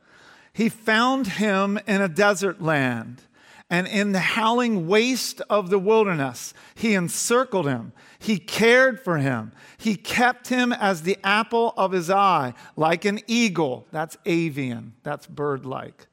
He 0.53 0.69
found 0.69 1.27
him 1.27 1.79
in 1.87 2.01
a 2.01 2.07
desert 2.09 2.61
land 2.61 3.21
and 3.69 3.87
in 3.87 4.13
the 4.13 4.19
howling 4.19 4.87
waste 4.87 5.41
of 5.49 5.69
the 5.69 5.77
wilderness, 5.77 6.53
he 6.73 6.95
encircled 6.95 7.67
him. 7.67 7.93
He 8.17 8.39
cared 8.39 8.99
for 8.99 9.17
him. 9.17 9.51
He 9.77 9.95
kept 9.95 10.47
him 10.47 10.73
as 10.73 11.03
the 11.03 11.17
apple 11.23 11.73
of 11.77 11.91
his 11.91 12.09
eye, 12.09 12.53
like 12.75 13.05
an 13.05 13.19
eagle. 13.27 13.87
That's 13.91 14.17
avian, 14.25 14.93
that's 15.03 15.27
bird 15.27 15.65
like. 15.65 16.07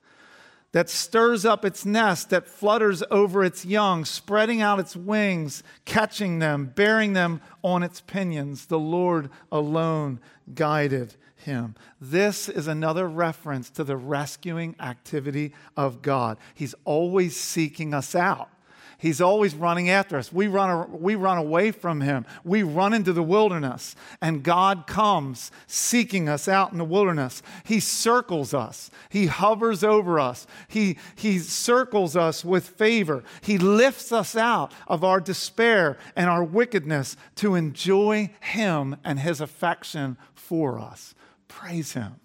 That 0.73 0.90
stirs 0.90 1.47
up 1.47 1.64
its 1.64 1.87
nest, 1.87 2.29
that 2.29 2.47
flutters 2.47 3.03
over 3.11 3.42
its 3.42 3.64
young, 3.64 4.05
spreading 4.05 4.61
out 4.61 4.79
its 4.79 4.95
wings, 4.95 5.62
catching 5.87 6.38
them, 6.38 6.73
bearing 6.75 7.14
them 7.14 7.40
on 7.64 7.83
its 7.83 8.03
pinions. 8.03 8.66
The 8.66 8.79
Lord 8.79 9.31
alone 9.51 10.21
guided 10.55 11.16
him. 11.47 11.75
This 12.01 12.49
is 12.49 12.67
another 12.67 13.09
reference 13.09 13.71
to 13.71 13.85
the 13.85 13.97
rescuing 13.97 14.77
activity 14.79 15.55
of 15.77 16.03
God. 16.03 16.37
He's 16.55 16.75
always 16.85 17.35
seeking 17.35 17.95
us 17.95 18.15
out. 18.15 18.51
He's 18.99 19.21
always 19.21 19.55
running 19.55 19.91
after 19.91 20.17
us. 20.17 20.33
We 20.33 20.49
run, 20.49 21.01
we 21.01 21.17
run 21.17 21.37
away 21.37 21.71
from 21.71 22.01
him. 22.01 22.25
We 22.45 22.63
run 22.63 22.95
into 22.95 23.13
the 23.13 23.23
wilderness, 23.23 23.95
and 24.23 24.43
God 24.43 24.87
comes 24.87 25.51
seeking 25.67 26.29
us 26.29 26.49
out 26.49 26.73
in 26.73 26.79
the 26.79 26.85
wilderness. 26.85 27.43
He 27.65 27.79
circles 27.79 28.55
us, 28.55 28.91
He 29.11 29.27
hovers 29.27 29.85
over 29.85 30.19
us, 30.19 30.47
He, 30.69 30.97
he 31.15 31.39
circles 31.39 32.17
us 32.17 32.45
with 32.45 32.69
favor. 32.69 33.23
He 33.43 33.59
lifts 33.59 34.13
us 34.13 34.35
out 34.35 34.73
of 34.89 35.05
our 35.05 35.21
despair 35.21 35.99
and 36.15 36.31
our 36.31 36.45
wickedness 36.45 37.17
to 37.37 37.55
enjoy 37.55 38.31
Him 38.41 38.97
and 39.05 39.21
His 39.21 39.43
affection 39.43 40.17
for 40.35 40.79
us. 40.79 41.15
Praise 41.49 41.93
Him. 41.93 42.17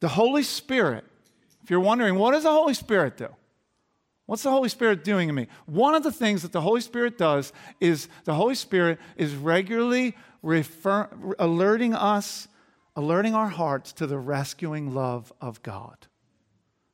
The 0.00 0.08
Holy 0.08 0.42
Spirit, 0.42 1.04
if 1.62 1.70
you're 1.70 1.80
wondering, 1.80 2.16
what 2.16 2.32
does 2.32 2.44
the 2.44 2.50
Holy 2.50 2.74
Spirit 2.74 3.16
do? 3.16 3.28
What's 4.26 4.42
the 4.42 4.50
Holy 4.50 4.68
Spirit 4.68 5.04
doing 5.04 5.30
in 5.30 5.34
me? 5.34 5.48
One 5.66 5.94
of 5.94 6.02
the 6.02 6.12
things 6.12 6.42
that 6.42 6.52
the 6.52 6.60
Holy 6.60 6.82
Spirit 6.82 7.16
does 7.16 7.52
is 7.80 8.08
the 8.24 8.34
Holy 8.34 8.54
Spirit 8.54 8.98
is 9.16 9.34
regularly 9.34 10.14
refer- 10.42 11.08
alerting 11.38 11.94
us, 11.94 12.46
alerting 12.94 13.34
our 13.34 13.48
hearts 13.48 13.92
to 13.94 14.06
the 14.06 14.18
rescuing 14.18 14.94
love 14.94 15.32
of 15.40 15.62
God. 15.62 16.06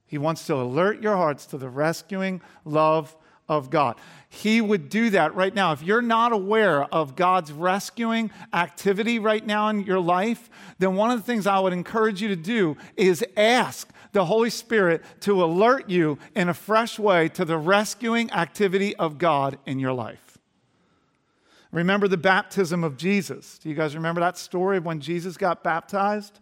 He 0.06 0.16
wants 0.16 0.46
to 0.46 0.54
alert 0.54 1.02
your 1.02 1.16
hearts 1.16 1.44
to 1.46 1.58
the 1.58 1.68
rescuing 1.68 2.40
love 2.64 3.16
of 3.48 3.70
God. 3.70 3.96
He 4.28 4.60
would 4.60 4.88
do 4.88 5.10
that 5.10 5.34
right 5.34 5.54
now. 5.54 5.72
If 5.72 5.82
you're 5.82 6.02
not 6.02 6.32
aware 6.32 6.84
of 6.84 7.14
God's 7.14 7.52
rescuing 7.52 8.30
activity 8.52 9.18
right 9.18 9.44
now 9.44 9.68
in 9.68 9.84
your 9.84 10.00
life, 10.00 10.50
then 10.78 10.96
one 10.96 11.10
of 11.10 11.18
the 11.18 11.24
things 11.24 11.46
I 11.46 11.60
would 11.60 11.72
encourage 11.72 12.20
you 12.20 12.28
to 12.28 12.36
do 12.36 12.76
is 12.96 13.24
ask 13.36 13.90
the 14.12 14.24
Holy 14.24 14.50
Spirit 14.50 15.02
to 15.20 15.44
alert 15.44 15.90
you 15.90 16.18
in 16.34 16.48
a 16.48 16.54
fresh 16.54 16.98
way 16.98 17.28
to 17.30 17.44
the 17.44 17.58
rescuing 17.58 18.30
activity 18.32 18.96
of 18.96 19.18
God 19.18 19.58
in 19.66 19.78
your 19.78 19.92
life. 19.92 20.38
Remember 21.70 22.06
the 22.06 22.16
baptism 22.16 22.84
of 22.84 22.96
Jesus. 22.96 23.58
Do 23.58 23.68
you 23.68 23.74
guys 23.74 23.96
remember 23.96 24.20
that 24.20 24.38
story 24.38 24.76
of 24.76 24.84
when 24.84 25.00
Jesus 25.00 25.36
got 25.36 25.64
baptized? 25.64 26.38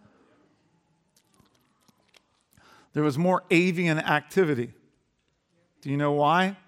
There 2.93 3.03
was 3.03 3.17
more 3.17 3.43
avian 3.51 3.99
activity. 3.99 4.73
Do 5.81 5.91
you 5.91 5.97
know 5.97 6.12
why? 6.12 6.59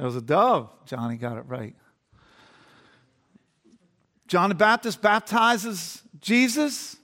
There 0.00 0.06
was 0.06 0.16
a 0.16 0.22
dove. 0.22 0.72
Johnny 0.86 1.18
got 1.18 1.36
it 1.36 1.44
right. 1.46 1.76
John 4.26 4.48
the 4.48 4.54
Baptist 4.54 5.02
baptizes 5.02 6.02
Jesus, 6.22 6.96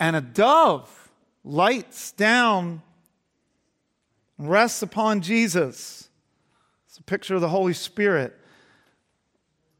and 0.00 0.16
a 0.16 0.20
dove 0.20 1.12
lights 1.44 2.10
down 2.10 2.82
rests 4.38 4.82
upon 4.82 5.20
Jesus. 5.20 6.08
It's 6.88 6.98
a 6.98 7.04
picture 7.04 7.36
of 7.36 7.42
the 7.42 7.48
Holy 7.48 7.74
Spirit 7.74 8.36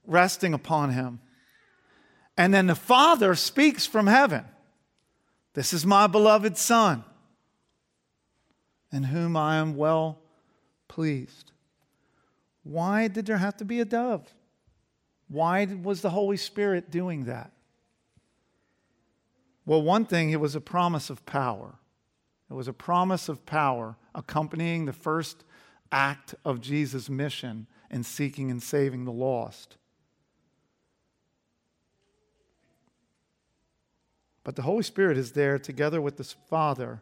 resting 0.07 0.55
upon 0.55 0.93
him. 0.93 1.19
And 2.37 2.55
then 2.55 2.69
the 2.69 2.77
Father 2.77 3.35
speaks 3.35 3.87
from 3.87 4.07
heaven 4.07 4.45
This 5.55 5.73
is 5.73 5.85
my 5.85 6.07
beloved 6.07 6.57
Son, 6.57 7.03
in 8.93 9.03
whom 9.03 9.37
I 9.37 9.57
am 9.57 9.77
well 9.77 10.21
pleased. 10.87 11.51
Why 12.65 13.09
did 13.09 13.27
there 13.27 13.39
have 13.39 13.57
to 13.59 13.65
be 13.65 13.81
a 13.81 13.85
dove? 13.85 14.33
Why 15.29 15.65
was 15.65 16.01
the 16.01 16.11
Holy 16.11 16.37
Spirit 16.37 16.91
doing 16.91 17.25
that? 17.25 17.53
Well, 19.65 19.83
one 19.83 20.05
thing, 20.05 20.31
it 20.31 20.41
was 20.41 20.55
a 20.55 20.61
promise 20.61 21.11
of 21.11 21.25
power. 21.25 21.75
It 22.51 22.55
was 22.55 22.69
a 22.69 22.73
promise 22.73 23.29
of 23.29 23.47
power 23.47 23.97
accompanying 24.15 24.85
the 24.85 24.93
first 24.93 25.45
act 25.91 26.35
of 26.45 26.61
Jesus' 26.61 27.09
mission 27.09 27.67
in 27.91 28.03
seeking 28.03 28.51
and 28.51 28.63
saving 28.63 29.05
the 29.05 29.13
lost. 29.13 29.77
But 34.45 34.57
the 34.57 34.63
Holy 34.63 34.83
Spirit 34.83 35.17
is 35.17 35.33
there 35.33 35.59
together 35.59 36.01
with 36.01 36.17
the 36.17 36.25
Father, 36.25 37.01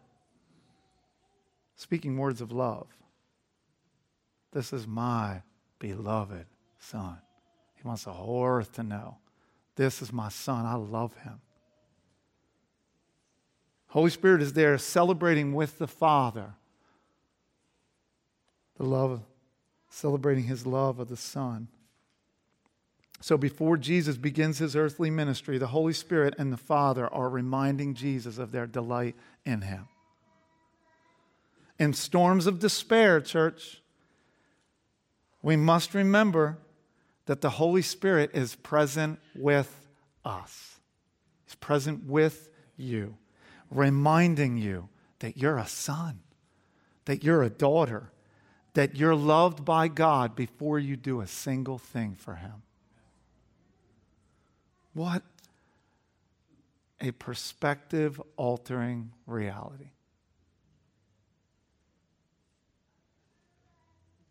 speaking 1.77 2.18
words 2.18 2.40
of 2.40 2.53
love. 2.53 2.87
This 4.53 4.73
is 4.73 4.87
my 4.87 5.42
beloved 5.80 6.46
Son. 6.78 7.18
He 7.74 7.82
wants 7.82 8.04
the 8.04 8.12
whole 8.12 8.44
earth 8.44 8.72
to 8.74 8.84
know 8.84 9.16
this 9.74 10.00
is 10.00 10.12
my 10.12 10.28
Son. 10.28 10.64
I 10.64 10.74
love 10.74 11.16
him. 11.18 11.40
Holy 13.88 14.10
Spirit 14.10 14.40
is 14.42 14.52
there 14.52 14.78
celebrating 14.78 15.52
with 15.52 15.78
the 15.78 15.88
Father 15.88 16.54
the 18.76 18.86
love, 18.86 19.20
celebrating 19.90 20.44
his 20.44 20.64
love 20.64 21.00
of 21.00 21.08
the 21.08 21.16
Son. 21.16 21.68
So 23.20 23.36
before 23.36 23.76
Jesus 23.76 24.16
begins 24.16 24.56
his 24.56 24.74
earthly 24.74 25.10
ministry, 25.10 25.58
the 25.58 25.66
Holy 25.66 25.92
Spirit 25.92 26.34
and 26.38 26.50
the 26.50 26.56
Father 26.56 27.06
are 27.12 27.28
reminding 27.28 27.92
Jesus 27.92 28.38
of 28.38 28.52
their 28.52 28.66
delight 28.66 29.16
in 29.44 29.60
him. 29.60 29.88
In 31.78 31.92
storms 31.92 32.46
of 32.46 32.58
despair, 32.58 33.20
church, 33.20 33.82
we 35.42 35.57
must 35.57 35.94
remember 35.94 36.59
that 37.26 37.40
the 37.40 37.50
Holy 37.50 37.83
Spirit 37.83 38.31
is 38.35 38.55
present 38.57 39.18
with 39.35 39.88
us. 40.24 40.81
He's 41.44 41.55
present 41.55 42.05
with 42.05 42.48
you 42.76 43.16
reminding 43.70 44.57
you 44.57 44.88
that 45.20 45.37
you're 45.37 45.59
a 45.59 45.66
son, 45.66 46.20
that 47.05 47.22
you're 47.22 47.42
a 47.42 47.50
daughter, 47.50 48.11
that 48.74 48.96
you're 48.96 49.14
loved 49.14 49.64
by 49.64 49.88
God 49.88 50.35
before 50.35 50.79
you 50.79 50.96
do 50.96 51.20
a 51.20 51.26
single 51.26 51.79
thing 51.79 52.14
for 52.14 52.35
Him. 52.35 52.62
What 54.92 55.22
a 57.00 57.12
perspective 57.12 58.20
altering 58.37 59.12
reality. 59.26 59.90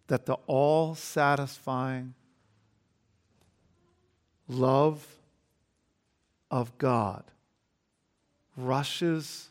That 0.09 0.25
the 0.25 0.37
all 0.45 0.95
satisfying 0.95 2.13
love 4.47 5.07
of 6.51 6.77
God 6.77 7.23
rushes 8.57 9.49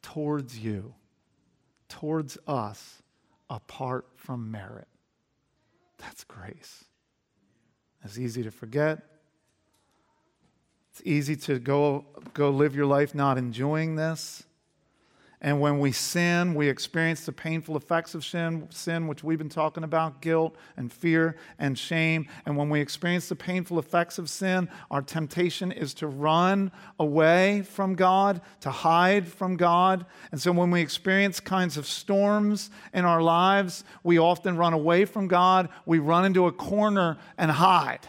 towards 0.00 0.58
you, 0.58 0.94
towards 1.88 2.38
us, 2.46 3.02
apart 3.50 4.06
from 4.16 4.50
merit. 4.50 4.88
That's 5.98 6.24
grace. 6.24 6.84
It's 8.04 8.18
easy 8.18 8.42
to 8.44 8.50
forget. 8.50 9.00
It's 10.92 11.02
easy 11.04 11.36
to 11.36 11.58
go, 11.58 12.06
go 12.34 12.50
live 12.50 12.74
your 12.74 12.86
life 12.86 13.14
not 13.14 13.36
enjoying 13.36 13.96
this. 13.96 14.44
And 15.40 15.60
when 15.60 15.78
we 15.78 15.92
sin, 15.92 16.54
we 16.54 16.68
experience 16.68 17.24
the 17.24 17.32
painful 17.32 17.76
effects 17.76 18.16
of 18.16 18.24
sin, 18.24 18.66
sin, 18.70 19.06
which 19.06 19.22
we've 19.22 19.38
been 19.38 19.48
talking 19.48 19.84
about 19.84 20.20
guilt 20.20 20.56
and 20.76 20.92
fear 20.92 21.36
and 21.60 21.78
shame. 21.78 22.26
And 22.44 22.56
when 22.56 22.70
we 22.70 22.80
experience 22.80 23.28
the 23.28 23.36
painful 23.36 23.78
effects 23.78 24.18
of 24.18 24.28
sin, 24.28 24.68
our 24.90 25.00
temptation 25.00 25.70
is 25.70 25.94
to 25.94 26.08
run 26.08 26.72
away 26.98 27.62
from 27.62 27.94
God, 27.94 28.40
to 28.62 28.70
hide 28.70 29.28
from 29.28 29.56
God. 29.56 30.06
And 30.32 30.42
so 30.42 30.50
when 30.50 30.72
we 30.72 30.80
experience 30.80 31.38
kinds 31.38 31.76
of 31.76 31.86
storms 31.86 32.70
in 32.92 33.04
our 33.04 33.22
lives, 33.22 33.84
we 34.02 34.18
often 34.18 34.56
run 34.56 34.72
away 34.72 35.04
from 35.04 35.28
God. 35.28 35.68
We 35.86 36.00
run 36.00 36.24
into 36.24 36.46
a 36.46 36.52
corner 36.52 37.16
and 37.36 37.52
hide. 37.52 38.08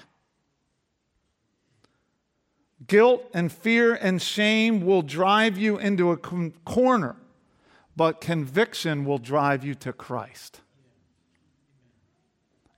Guilt 2.87 3.23
and 3.35 3.51
fear 3.51 3.93
and 3.93 4.19
shame 4.19 4.83
will 4.83 5.03
drive 5.03 5.59
you 5.59 5.77
into 5.77 6.11
a 6.11 6.17
corner, 6.17 7.15
but 7.99 8.21
conviction 8.21 9.03
will 9.03 9.17
drive 9.17 9.65
you 9.65 9.75
to 9.75 9.91
Christ. 9.91 10.61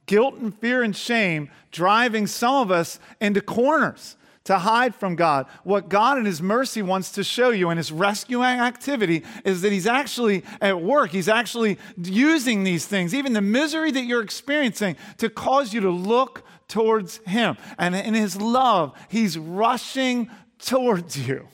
Guilt 0.08 0.34
and 0.38 0.58
fear 0.58 0.82
and 0.82 0.96
shame 0.96 1.52
driving 1.70 2.26
some 2.26 2.56
of 2.56 2.72
us 2.72 3.00
into 3.20 3.40
corners 3.40 4.16
to 4.46 4.58
hide 4.58 4.96
from 4.96 5.16
God. 5.16 5.46
What 5.64 5.90
God 5.90 6.18
in 6.18 6.26
His 6.26 6.42
mercy 6.42 6.82
wants 6.82 7.12
to 7.12 7.24
show 7.24 7.52
you 7.52 7.70
in 7.70 7.78
His 7.78 7.92
rescuing 7.92 8.60
activity 8.60 9.24
is 9.46 9.62
that 9.62 9.72
He's 9.72 9.86
actually 9.86 10.44
at 10.60 10.82
work. 10.82 11.12
He's 11.12 11.30
actually 11.30 11.78
using 12.02 12.64
these 12.64 12.88
things, 12.88 13.14
even 13.14 13.34
the 13.34 13.42
misery 13.42 13.92
that 13.92 14.06
you're 14.06 14.24
experiencing, 14.24 14.96
to 15.20 15.30
cause 15.30 15.72
you 15.72 15.82
to 15.82 15.92
look 15.92 16.44
towards 16.68 17.18
Him. 17.28 17.58
And 17.78 17.96
in 17.96 18.16
His 18.16 18.42
love, 18.42 18.98
He's 19.08 19.38
rushing 19.38 20.32
towards 20.58 21.16
you 21.16 21.48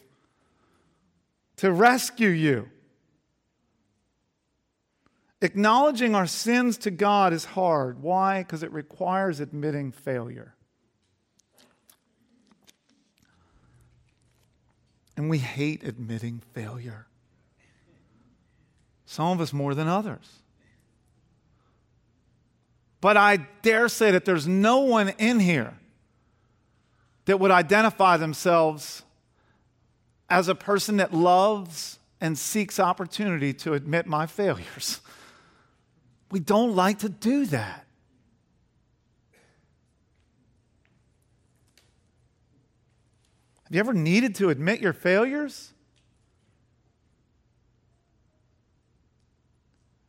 to 1.58 1.69
rescue 1.69 2.30
you. 2.30 2.69
Acknowledging 5.41 6.15
our 6.15 6.26
sins 6.26 6.78
to 6.80 6.91
God 6.91 7.32
is 7.32 7.45
hard. 7.45 8.02
Why? 8.02 8.39
Because 8.39 8.63
it 8.63 8.71
requires 8.71 9.39
admitting 9.39 9.91
failure. 9.91 10.56
And 15.15 15.30
we 15.30 15.39
hate 15.39 15.84
admitting 15.84 16.41
failure. 16.54 17.08
Some 19.06 19.28
of 19.28 19.41
us 19.41 19.54
more 19.54 19.73
than 19.73 19.88
others. 19.88 20.41
But 23.00 23.15
I 23.15 23.38
dare 23.62 23.89
say 23.89 24.12
that 24.12 24.26
there's 24.26 24.47
no 24.47 24.80
one 24.80 25.10
in 25.17 25.39
here 25.39 25.78
that 27.26 27.39
would 27.39 27.52
identify 27.52 28.17
themselves 28.17 29.04
as 30.30 30.47
a 30.47 30.56
person 30.56 30.97
that 30.97 31.13
loves 31.13 32.00
and 32.19 32.38
seeks 32.38 32.80
opportunity 32.80 33.54
to 33.54 33.73
admit 33.73 34.08
my 34.08 34.26
failures. 34.26 35.00
We 36.32 36.40
don't 36.40 36.76
like 36.76 37.00
to 37.00 37.10
do 37.10 37.46
that. 37.48 37.86
Have 43.63 43.76
you 43.76 43.80
ever 43.80 43.94
needed 43.94 44.36
to 44.36 44.50
admit 44.50 44.80
your 44.80 44.94
failures? 44.94 45.74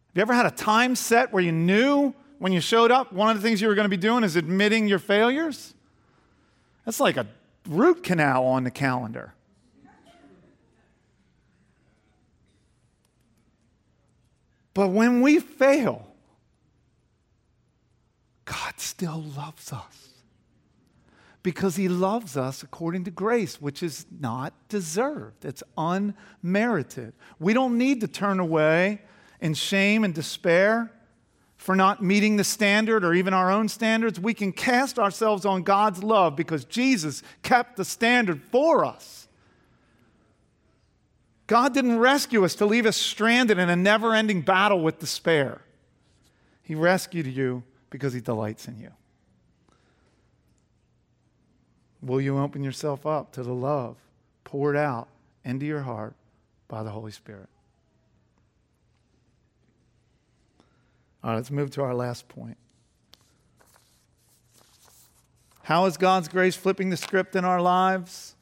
Have 0.08 0.16
you 0.16 0.22
ever 0.22 0.34
had 0.34 0.46
a 0.46 0.50
time 0.50 0.94
set 0.96 1.32
where 1.32 1.42
you 1.42 1.52
knew 1.52 2.14
when 2.38 2.52
you 2.52 2.60
showed 2.60 2.90
up, 2.90 3.12
one 3.12 3.28
of 3.28 3.36
the 3.36 3.42
things 3.42 3.60
you 3.60 3.68
were 3.68 3.74
going 3.74 3.84
to 3.84 3.90
be 3.90 3.96
doing 3.96 4.22
is 4.22 4.36
admitting 4.36 4.86
your 4.86 5.00
failures. 5.00 5.74
That's 6.84 7.00
like 7.00 7.16
a 7.16 7.26
root 7.68 8.02
canal 8.02 8.46
on 8.46 8.64
the 8.64 8.70
calendar. 8.70 9.34
But 14.72 14.88
when 14.88 15.20
we 15.20 15.40
fail, 15.40 16.07
God 18.48 18.74
still 18.78 19.22
loves 19.36 19.72
us 19.72 20.08
because 21.42 21.76
he 21.76 21.88
loves 21.88 22.36
us 22.36 22.62
according 22.62 23.04
to 23.04 23.10
grace, 23.10 23.60
which 23.60 23.82
is 23.82 24.06
not 24.20 24.54
deserved. 24.68 25.44
It's 25.44 25.62
unmerited. 25.76 27.12
We 27.38 27.52
don't 27.52 27.76
need 27.76 28.00
to 28.00 28.08
turn 28.08 28.40
away 28.40 29.02
in 29.40 29.54
shame 29.54 30.02
and 30.02 30.14
despair 30.14 30.90
for 31.58 31.74
not 31.74 32.02
meeting 32.02 32.36
the 32.36 32.44
standard 32.44 33.04
or 33.04 33.12
even 33.12 33.34
our 33.34 33.50
own 33.50 33.68
standards, 33.68 34.18
we 34.18 34.32
can 34.32 34.52
cast 34.52 34.98
ourselves 34.98 35.44
on 35.44 35.64
God's 35.64 36.02
love 36.04 36.36
because 36.36 36.64
Jesus 36.64 37.22
kept 37.42 37.76
the 37.76 37.84
standard 37.84 38.40
for 38.40 38.84
us. 38.84 39.26
God 41.48 41.74
didn't 41.74 41.98
rescue 41.98 42.44
us 42.44 42.54
to 42.56 42.66
leave 42.66 42.86
us 42.86 42.96
stranded 42.96 43.58
in 43.58 43.68
a 43.68 43.76
never 43.76 44.14
ending 44.14 44.42
battle 44.42 44.80
with 44.80 45.00
despair. 45.00 45.60
He 46.62 46.76
rescued 46.76 47.26
you 47.26 47.64
because 47.90 48.12
He 48.12 48.20
delights 48.20 48.68
in 48.68 48.78
you. 48.78 48.92
Will 52.02 52.20
you 52.20 52.38
open 52.38 52.62
yourself 52.62 53.06
up 53.06 53.32
to 53.32 53.42
the 53.42 53.52
love 53.52 53.96
poured 54.44 54.76
out 54.76 55.08
into 55.44 55.66
your 55.66 55.82
heart 55.82 56.14
by 56.68 56.82
the 56.82 56.90
Holy 56.90 57.10
Spirit? 57.12 57.48
All 61.22 61.30
right, 61.30 61.36
let's 61.36 61.50
move 61.50 61.70
to 61.72 61.82
our 61.82 61.94
last 61.94 62.28
point. 62.28 62.56
How 65.64 65.84
is 65.86 65.96
God's 65.96 66.28
grace 66.28 66.56
flipping 66.56 66.90
the 66.90 66.96
script 66.96 67.36
in 67.36 67.44
our 67.44 67.60
lives? 67.60 68.36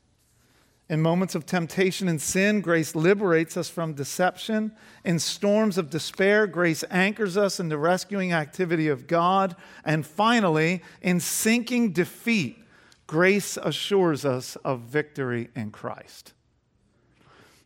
In 0.89 1.03
moments 1.03 1.35
of 1.35 1.47
temptation 1.47 2.07
and 2.07 2.23
sin, 2.23 2.61
grace 2.61 2.95
liberates 2.95 3.57
us 3.57 3.69
from 3.69 3.95
deception. 3.95 4.73
In 5.05 5.19
storms 5.19 5.79
of 5.79 5.91
despair, 5.91 6.47
grace 6.47 6.85
anchors 6.91 7.37
us 7.37 7.59
in 7.59 7.69
the 7.69 7.79
rescuing 7.79 8.33
activity 8.33 8.87
of 8.87 9.09
God. 9.09 9.57
And 9.85 10.07
finally, 10.07 10.83
in 11.03 11.19
sinking 11.19 11.93
defeat, 11.93 12.63
grace 13.09 13.57
assures 13.61 14.25
us 14.25 14.55
of 14.57 14.81
victory 14.83 15.49
in 15.57 15.73
Christ. 15.73 16.35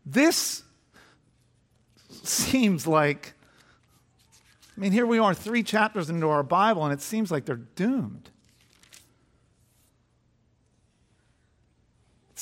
This 0.06 0.62
seems 2.22 2.86
like 2.86 3.34
I 4.80 4.82
mean, 4.82 4.92
here 4.92 5.04
we 5.04 5.18
are 5.18 5.34
three 5.34 5.62
chapters 5.62 6.08
into 6.08 6.30
our 6.30 6.42
Bible, 6.42 6.84
and 6.84 6.92
it 6.94 7.02
seems 7.02 7.30
like 7.30 7.44
they're 7.44 7.56
doomed. 7.56 8.30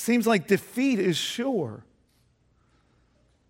Seems 0.09 0.25
like 0.25 0.47
defeat 0.47 0.97
is 0.97 1.15
sure. 1.15 1.83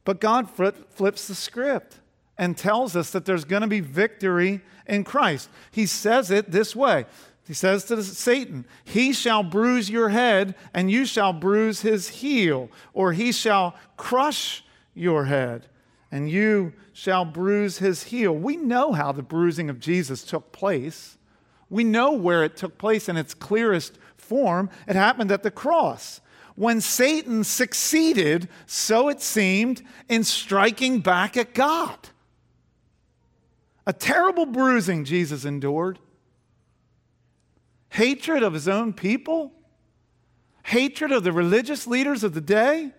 But 0.03 0.19
God 0.19 0.49
flips 0.49 1.25
the 1.25 1.33
script 1.33 1.99
and 2.37 2.57
tells 2.57 2.97
us 2.97 3.11
that 3.11 3.23
there's 3.23 3.45
going 3.45 3.61
to 3.61 3.67
be 3.69 3.79
victory 3.79 4.59
in 4.85 5.05
Christ. 5.05 5.49
He 5.71 5.85
says 5.85 6.31
it 6.31 6.51
this 6.51 6.75
way 6.75 7.05
He 7.47 7.53
says 7.53 7.85
to 7.85 8.03
Satan, 8.03 8.65
He 8.83 9.13
shall 9.13 9.41
bruise 9.41 9.89
your 9.89 10.09
head, 10.09 10.53
and 10.73 10.91
you 10.91 11.05
shall 11.05 11.31
bruise 11.31 11.79
his 11.79 12.09
heel, 12.09 12.69
or 12.93 13.13
he 13.13 13.31
shall 13.31 13.73
crush 13.95 14.61
your 14.93 15.25
head, 15.25 15.65
and 16.11 16.29
you 16.29 16.73
shall 16.91 17.23
bruise 17.23 17.77
his 17.77 18.03
heel. 18.03 18.33
We 18.33 18.57
know 18.57 18.91
how 18.91 19.13
the 19.13 19.23
bruising 19.23 19.69
of 19.69 19.79
Jesus 19.79 20.25
took 20.25 20.51
place. 20.51 21.17
We 21.69 21.85
know 21.85 22.11
where 22.11 22.43
it 22.43 22.57
took 22.57 22.77
place 22.77 23.07
in 23.07 23.15
its 23.15 23.33
clearest 23.33 23.97
form. 24.17 24.69
It 24.89 24.97
happened 24.97 25.31
at 25.31 25.43
the 25.43 25.51
cross. 25.51 26.19
When 26.59 26.81
Satan 26.81 27.45
succeeded, 27.45 28.49
so 28.65 29.07
it 29.07 29.21
seemed, 29.21 29.81
in 30.09 30.25
striking 30.25 30.99
back 30.99 31.37
at 31.37 31.53
God. 31.53 32.09
A 33.87 33.93
terrible 33.93 34.45
bruising 34.45 35.05
Jesus 35.05 35.45
endured. 35.45 35.99
Hatred 37.91 38.43
of 38.43 38.51
his 38.51 38.67
own 38.67 38.91
people, 38.91 39.53
hatred 40.63 41.13
of 41.13 41.23
the 41.23 41.31
religious 41.31 41.87
leaders 41.87 42.25
of 42.25 42.33
the 42.33 42.41
day, 42.41 42.91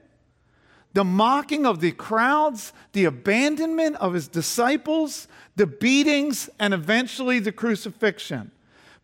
the 0.94 1.04
mocking 1.04 1.66
of 1.66 1.80
the 1.80 1.92
crowds, 1.92 2.72
the 2.94 3.04
abandonment 3.04 3.96
of 3.96 4.14
his 4.14 4.26
disciples, 4.26 5.28
the 5.56 5.66
beatings, 5.66 6.48
and 6.58 6.72
eventually 6.72 7.40
the 7.40 7.52
crucifixion. 7.52 8.52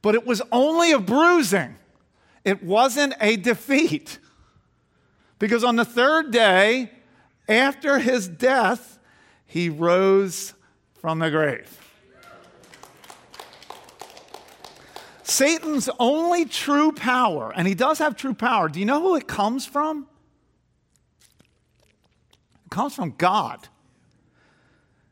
But 0.00 0.14
it 0.14 0.24
was 0.24 0.40
only 0.50 0.92
a 0.92 0.98
bruising, 0.98 1.76
it 2.42 2.62
wasn't 2.62 3.12
a 3.20 3.36
defeat. 3.36 4.18
Because 5.38 5.64
on 5.64 5.76
the 5.76 5.84
third 5.84 6.30
day, 6.30 6.90
after 7.48 7.98
his 7.98 8.26
death, 8.28 8.98
he 9.44 9.68
rose 9.68 10.54
from 11.00 11.18
the 11.18 11.30
grave. 11.30 11.80
Satan's 15.22 15.90
only 15.98 16.44
true 16.44 16.92
power, 16.92 17.52
and 17.54 17.66
he 17.66 17.74
does 17.74 17.98
have 17.98 18.16
true 18.16 18.34
power, 18.34 18.68
do 18.68 18.80
you 18.80 18.86
know 18.86 19.02
who 19.02 19.16
it 19.16 19.26
comes 19.26 19.66
from? 19.66 20.06
It 22.64 22.70
comes 22.70 22.94
from 22.94 23.14
God. 23.18 23.68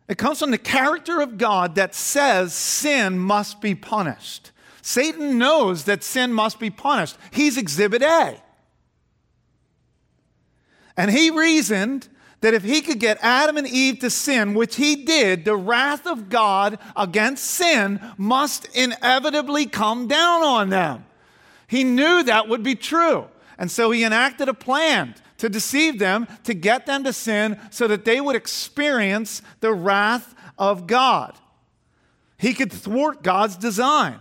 It 0.09 0.19
comes 0.19 0.39
from 0.39 0.51
the 0.51 0.59
character 0.59 1.21
of 1.21 1.39
God 1.39 1.75
that 1.75 1.95
says 1.95 2.53
sin 2.53 3.19
must 3.19 3.61
be 3.61 3.75
punished. 3.75 4.53
Satan 4.83 5.39
knows 5.39 5.85
that 5.85 6.05
sin 6.05 6.33
must 6.33 6.61
be 6.61 6.71
punished. 6.71 7.17
He's 7.33 7.57
exhibit 7.57 8.03
A. 8.03 8.41
And 10.97 11.11
he 11.11 11.31
reasoned 11.31 12.09
that 12.41 12.55
if 12.55 12.63
he 12.63 12.83
could 12.83 13.01
get 13.01 13.19
Adam 13.23 13.57
and 13.57 13.67
Eve 13.67 14.01
to 14.01 14.11
sin, 14.11 14.55
which 14.55 14.77
he 14.77 14.97
did, 14.97 15.45
the 15.45 15.57
wrath 15.57 16.07
of 16.07 16.29
God 16.29 16.79
against 16.95 17.45
sin 17.45 18.01
must 18.19 18.67
inevitably 18.77 19.67
come 19.67 20.07
down 20.07 20.43
on 20.43 20.69
them. 20.69 21.07
He 21.67 21.85
knew 21.85 22.23
that 22.23 22.49
would 22.49 22.63
be 22.63 22.75
true. 22.75 23.27
And 23.57 23.71
so 23.71 23.91
he 23.91 24.05
enacted 24.05 24.49
a 24.49 24.55
plan 24.55 25.15
to 25.39 25.49
deceive 25.49 25.99
them, 25.99 26.29
to 26.45 26.55
get 26.55 26.87
them 26.87 27.05
to 27.05 27.13
sin, 27.13 27.59
so 27.71 27.89
that 27.89 28.05
they 28.05 28.21
would 28.21 28.37
experience 28.37 29.43
the 29.61 29.73
wrath 29.73 30.35
of 30.59 30.87
God. 30.87 31.35
He 32.37 32.53
could 32.53 32.73
thwart 32.73 33.23
God's 33.23 33.57
design. 33.57 34.19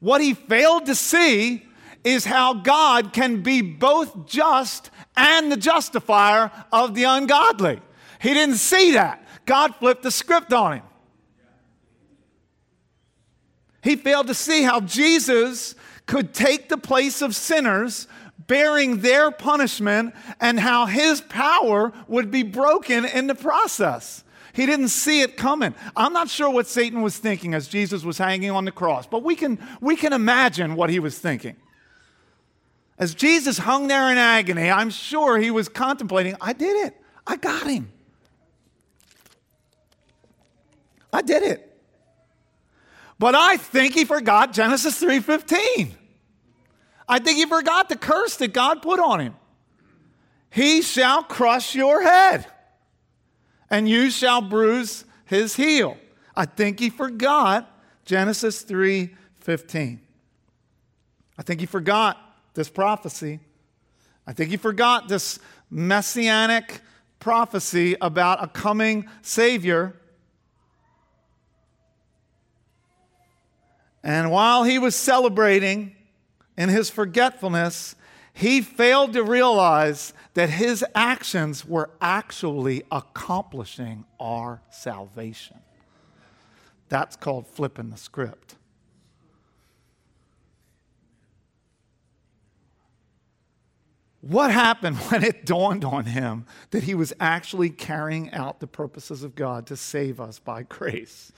What 0.00 0.20
he 0.20 0.34
failed 0.34 0.86
to 0.86 0.94
see 0.94 1.66
is 2.06 2.24
how 2.24 2.54
God 2.54 3.12
can 3.12 3.42
be 3.42 3.60
both 3.60 4.28
just 4.28 4.90
and 5.16 5.50
the 5.50 5.56
justifier 5.56 6.52
of 6.72 6.94
the 6.94 7.02
ungodly. 7.02 7.80
He 8.20 8.32
didn't 8.32 8.56
see 8.56 8.92
that. 8.92 9.26
God 9.44 9.74
flipped 9.74 10.04
the 10.04 10.12
script 10.12 10.52
on 10.52 10.74
him. 10.74 10.82
He 13.82 13.96
failed 13.96 14.28
to 14.28 14.34
see 14.34 14.62
how 14.62 14.80
Jesus 14.80 15.74
could 16.06 16.32
take 16.32 16.68
the 16.68 16.78
place 16.78 17.22
of 17.22 17.34
sinners 17.34 18.06
bearing 18.46 19.00
their 19.00 19.32
punishment 19.32 20.14
and 20.40 20.60
how 20.60 20.86
his 20.86 21.20
power 21.20 21.92
would 22.06 22.30
be 22.30 22.44
broken 22.44 23.04
in 23.04 23.26
the 23.26 23.34
process. 23.34 24.22
He 24.52 24.64
didn't 24.64 24.88
see 24.88 25.22
it 25.22 25.36
coming. 25.36 25.74
I'm 25.96 26.12
not 26.12 26.30
sure 26.30 26.50
what 26.50 26.68
Satan 26.68 27.02
was 27.02 27.18
thinking 27.18 27.52
as 27.52 27.66
Jesus 27.66 28.04
was 28.04 28.16
hanging 28.16 28.52
on 28.52 28.64
the 28.64 28.70
cross, 28.70 29.08
but 29.08 29.24
we 29.24 29.34
can, 29.34 29.58
we 29.80 29.96
can 29.96 30.12
imagine 30.12 30.76
what 30.76 30.88
he 30.88 31.00
was 31.00 31.18
thinking. 31.18 31.56
As 32.98 33.14
Jesus 33.14 33.58
hung 33.58 33.88
there 33.88 34.10
in 34.10 34.18
agony, 34.18 34.70
I'm 34.70 34.90
sure 34.90 35.38
he 35.38 35.50
was 35.50 35.68
contemplating, 35.68 36.34
I 36.40 36.52
did 36.52 36.86
it. 36.86 36.96
I 37.26 37.36
got 37.36 37.66
him. 37.66 37.92
I 41.12 41.22
did 41.22 41.42
it. 41.42 41.62
But 43.18 43.34
I 43.34 43.56
think 43.56 43.94
he 43.94 44.04
forgot 44.04 44.52
Genesis 44.52 45.00
3:15. 45.00 45.94
I 47.08 47.18
think 47.18 47.38
he 47.38 47.46
forgot 47.46 47.88
the 47.88 47.96
curse 47.96 48.36
that 48.36 48.52
God 48.52 48.82
put 48.82 49.00
on 49.00 49.20
him. 49.20 49.34
He 50.50 50.82
shall 50.82 51.22
crush 51.22 51.74
your 51.74 52.02
head, 52.02 52.46
and 53.70 53.88
you 53.88 54.10
shall 54.10 54.40
bruise 54.40 55.04
his 55.24 55.56
heel. 55.56 55.96
I 56.34 56.44
think 56.46 56.80
he 56.80 56.90
forgot 56.90 57.70
Genesis 58.04 58.62
3:15. 58.62 60.00
I 61.38 61.42
think 61.42 61.60
he 61.60 61.66
forgot 61.66 62.18
this 62.56 62.68
prophecy. 62.68 63.38
I 64.26 64.32
think 64.32 64.50
he 64.50 64.56
forgot 64.56 65.06
this 65.06 65.38
messianic 65.70 66.80
prophecy 67.20 67.96
about 68.00 68.42
a 68.42 68.48
coming 68.48 69.08
Savior. 69.22 69.94
And 74.02 74.30
while 74.30 74.64
he 74.64 74.78
was 74.78 74.96
celebrating 74.96 75.94
in 76.56 76.68
his 76.68 76.90
forgetfulness, 76.90 77.94
he 78.32 78.60
failed 78.60 79.12
to 79.14 79.22
realize 79.22 80.12
that 80.34 80.50
his 80.50 80.84
actions 80.94 81.64
were 81.64 81.90
actually 82.00 82.82
accomplishing 82.90 84.04
our 84.20 84.60
salvation. 84.70 85.56
That's 86.88 87.16
called 87.16 87.46
flipping 87.46 87.90
the 87.90 87.96
script. 87.96 88.56
What 94.28 94.50
happened 94.50 94.96
when 95.10 95.22
it 95.22 95.46
dawned 95.46 95.84
on 95.84 96.06
him 96.06 96.46
that 96.70 96.84
he 96.84 96.94
was 96.94 97.12
actually 97.20 97.70
carrying 97.70 98.30
out 98.32 98.60
the 98.60 98.66
purposes 98.66 99.22
of 99.22 99.34
God 99.34 99.66
to 99.66 99.76
save 99.76 100.20
us 100.20 100.38
by 100.38 100.62
grace? 100.68 101.32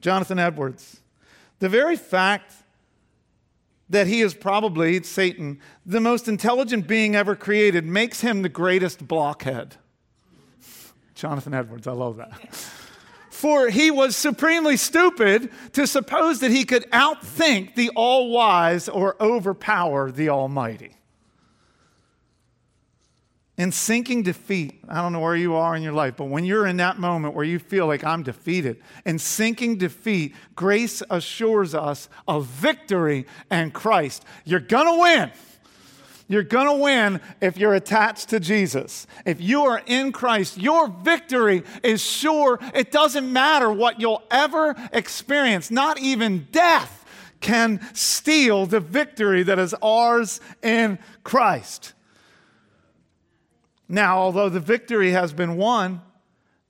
Jonathan 0.00 0.38
Edwards, 0.38 1.00
the 1.58 1.68
very 1.68 1.96
fact 1.96 2.52
that 3.88 4.06
he 4.06 4.20
is 4.20 4.34
probably, 4.34 5.02
Satan, 5.02 5.60
the 5.84 6.00
most 6.00 6.28
intelligent 6.28 6.86
being 6.86 7.14
ever 7.14 7.36
created 7.36 7.84
makes 7.84 8.20
him 8.20 8.42
the 8.42 8.48
greatest 8.48 9.06
blockhead. 9.06 9.76
Jonathan 11.14 11.54
Edwards, 11.54 11.86
I 11.86 11.92
love 11.92 12.16
that. 12.16 12.58
For 13.46 13.68
he 13.68 13.92
was 13.92 14.16
supremely 14.16 14.76
stupid 14.76 15.50
to 15.74 15.86
suppose 15.86 16.40
that 16.40 16.50
he 16.50 16.64
could 16.64 16.82
outthink 16.90 17.76
the 17.76 17.90
all 17.94 18.30
wise 18.30 18.88
or 18.88 19.14
overpower 19.22 20.10
the 20.10 20.30
Almighty. 20.30 20.96
In 23.56 23.70
sinking 23.70 24.24
defeat, 24.24 24.82
I 24.88 25.00
don't 25.00 25.12
know 25.12 25.20
where 25.20 25.36
you 25.36 25.54
are 25.54 25.76
in 25.76 25.84
your 25.84 25.92
life, 25.92 26.14
but 26.16 26.24
when 26.24 26.44
you're 26.44 26.66
in 26.66 26.78
that 26.78 26.98
moment 26.98 27.34
where 27.34 27.44
you 27.44 27.60
feel 27.60 27.86
like 27.86 28.02
I'm 28.02 28.24
defeated, 28.24 28.82
in 29.04 29.16
sinking 29.20 29.76
defeat, 29.76 30.34
grace 30.56 31.00
assures 31.08 31.72
us 31.72 32.08
of 32.26 32.46
victory 32.46 33.26
and 33.48 33.72
Christ. 33.72 34.24
You're 34.44 34.58
gonna 34.58 34.98
win. 34.98 35.30
You're 36.28 36.42
going 36.42 36.66
to 36.66 36.82
win 36.82 37.20
if 37.40 37.56
you're 37.56 37.74
attached 37.74 38.30
to 38.30 38.40
Jesus. 38.40 39.06
If 39.24 39.40
you 39.40 39.62
are 39.62 39.80
in 39.86 40.10
Christ, 40.10 40.58
your 40.58 40.88
victory 40.88 41.62
is 41.84 42.02
sure. 42.02 42.58
It 42.74 42.90
doesn't 42.90 43.32
matter 43.32 43.70
what 43.70 44.00
you'll 44.00 44.24
ever 44.30 44.74
experience, 44.92 45.70
not 45.70 45.98
even 46.00 46.48
death 46.50 47.04
can 47.40 47.80
steal 47.94 48.66
the 48.66 48.80
victory 48.80 49.42
that 49.44 49.58
is 49.58 49.74
ours 49.82 50.40
in 50.62 50.98
Christ. 51.22 51.92
Now, 53.88 54.18
although 54.18 54.48
the 54.48 54.58
victory 54.58 55.12
has 55.12 55.32
been 55.32 55.56
won, 55.56 56.00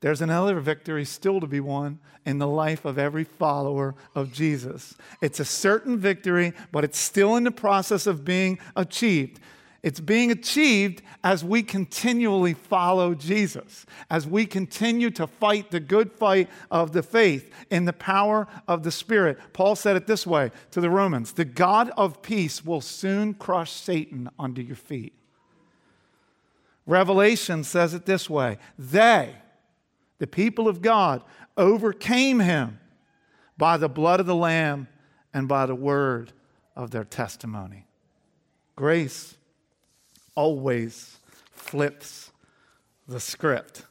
there's 0.01 0.21
another 0.21 0.61
victory 0.61 1.07
still 1.07 1.41
to 1.41 1.47
be 1.47 1.61
won 1.61 1.99
in 2.27 2.39
the 2.39 2.47
life 2.47 2.85
of 2.85 2.99
every 2.99 3.25
follower 3.25 3.95
of 4.15 4.33
Jesus. 4.33 4.95
It's 5.23 5.41
a 5.41 5.45
certain 5.45 5.97
victory, 5.99 6.53
but 6.73 6.85
it's 6.85 6.99
still 6.99 7.37
in 7.37 7.45
the 7.45 7.51
process 7.51 8.07
of 8.07 8.25
being 8.25 8.59
achieved. 8.75 9.41
It's 9.83 10.01
being 10.01 10.33
achieved 10.33 11.03
as 11.23 11.45
we 11.45 11.63
continually 11.63 12.55
follow 12.55 13.15
Jesus, 13.15 13.87
as 14.11 14.27
we 14.27 14.45
continue 14.45 15.11
to 15.11 15.29
fight 15.29 15.71
the 15.71 15.79
good 15.79 16.11
fight 16.11 16.51
of 16.73 16.91
the 16.91 17.05
faith 17.05 17.53
in 17.71 17.85
the 17.85 17.93
power 17.93 18.49
of 18.67 18.83
the 18.83 18.91
Spirit. 18.91 19.39
Paul 19.53 19.77
said 19.77 19.95
it 19.95 20.09
this 20.09 20.27
way 20.27 20.51
to 20.73 20.81
the 20.81 20.91
Romans 20.91 21.33
The 21.33 21.45
God 21.45 21.93
of 21.97 22.21
peace 22.21 22.65
will 22.65 22.81
soon 22.81 23.35
crush 23.35 23.71
Satan 23.71 24.29
under 24.39 24.61
your 24.61 24.75
feet. 24.75 25.13
Revelation 26.85 27.63
says 27.63 27.95
it 27.95 28.07
this 28.07 28.29
way 28.29 28.59
They, 28.77 29.37
the 30.19 30.27
people 30.27 30.67
of 30.67 30.83
God, 30.83 31.23
overcame 31.57 32.41
him 32.41 32.81
by 33.57 33.77
the 33.77 33.89
blood 33.89 34.21
of 34.21 34.27
the 34.27 34.35
Lamb 34.35 34.89
and 35.33 35.49
by 35.49 35.67
the 35.67 35.75
word 35.75 36.33
of 36.75 36.91
their 36.91 37.05
testimony. 37.05 37.87
Grace 38.75 39.37
always 40.35 41.19
flips 41.51 42.31
the 43.09 43.21
script. 43.21 43.85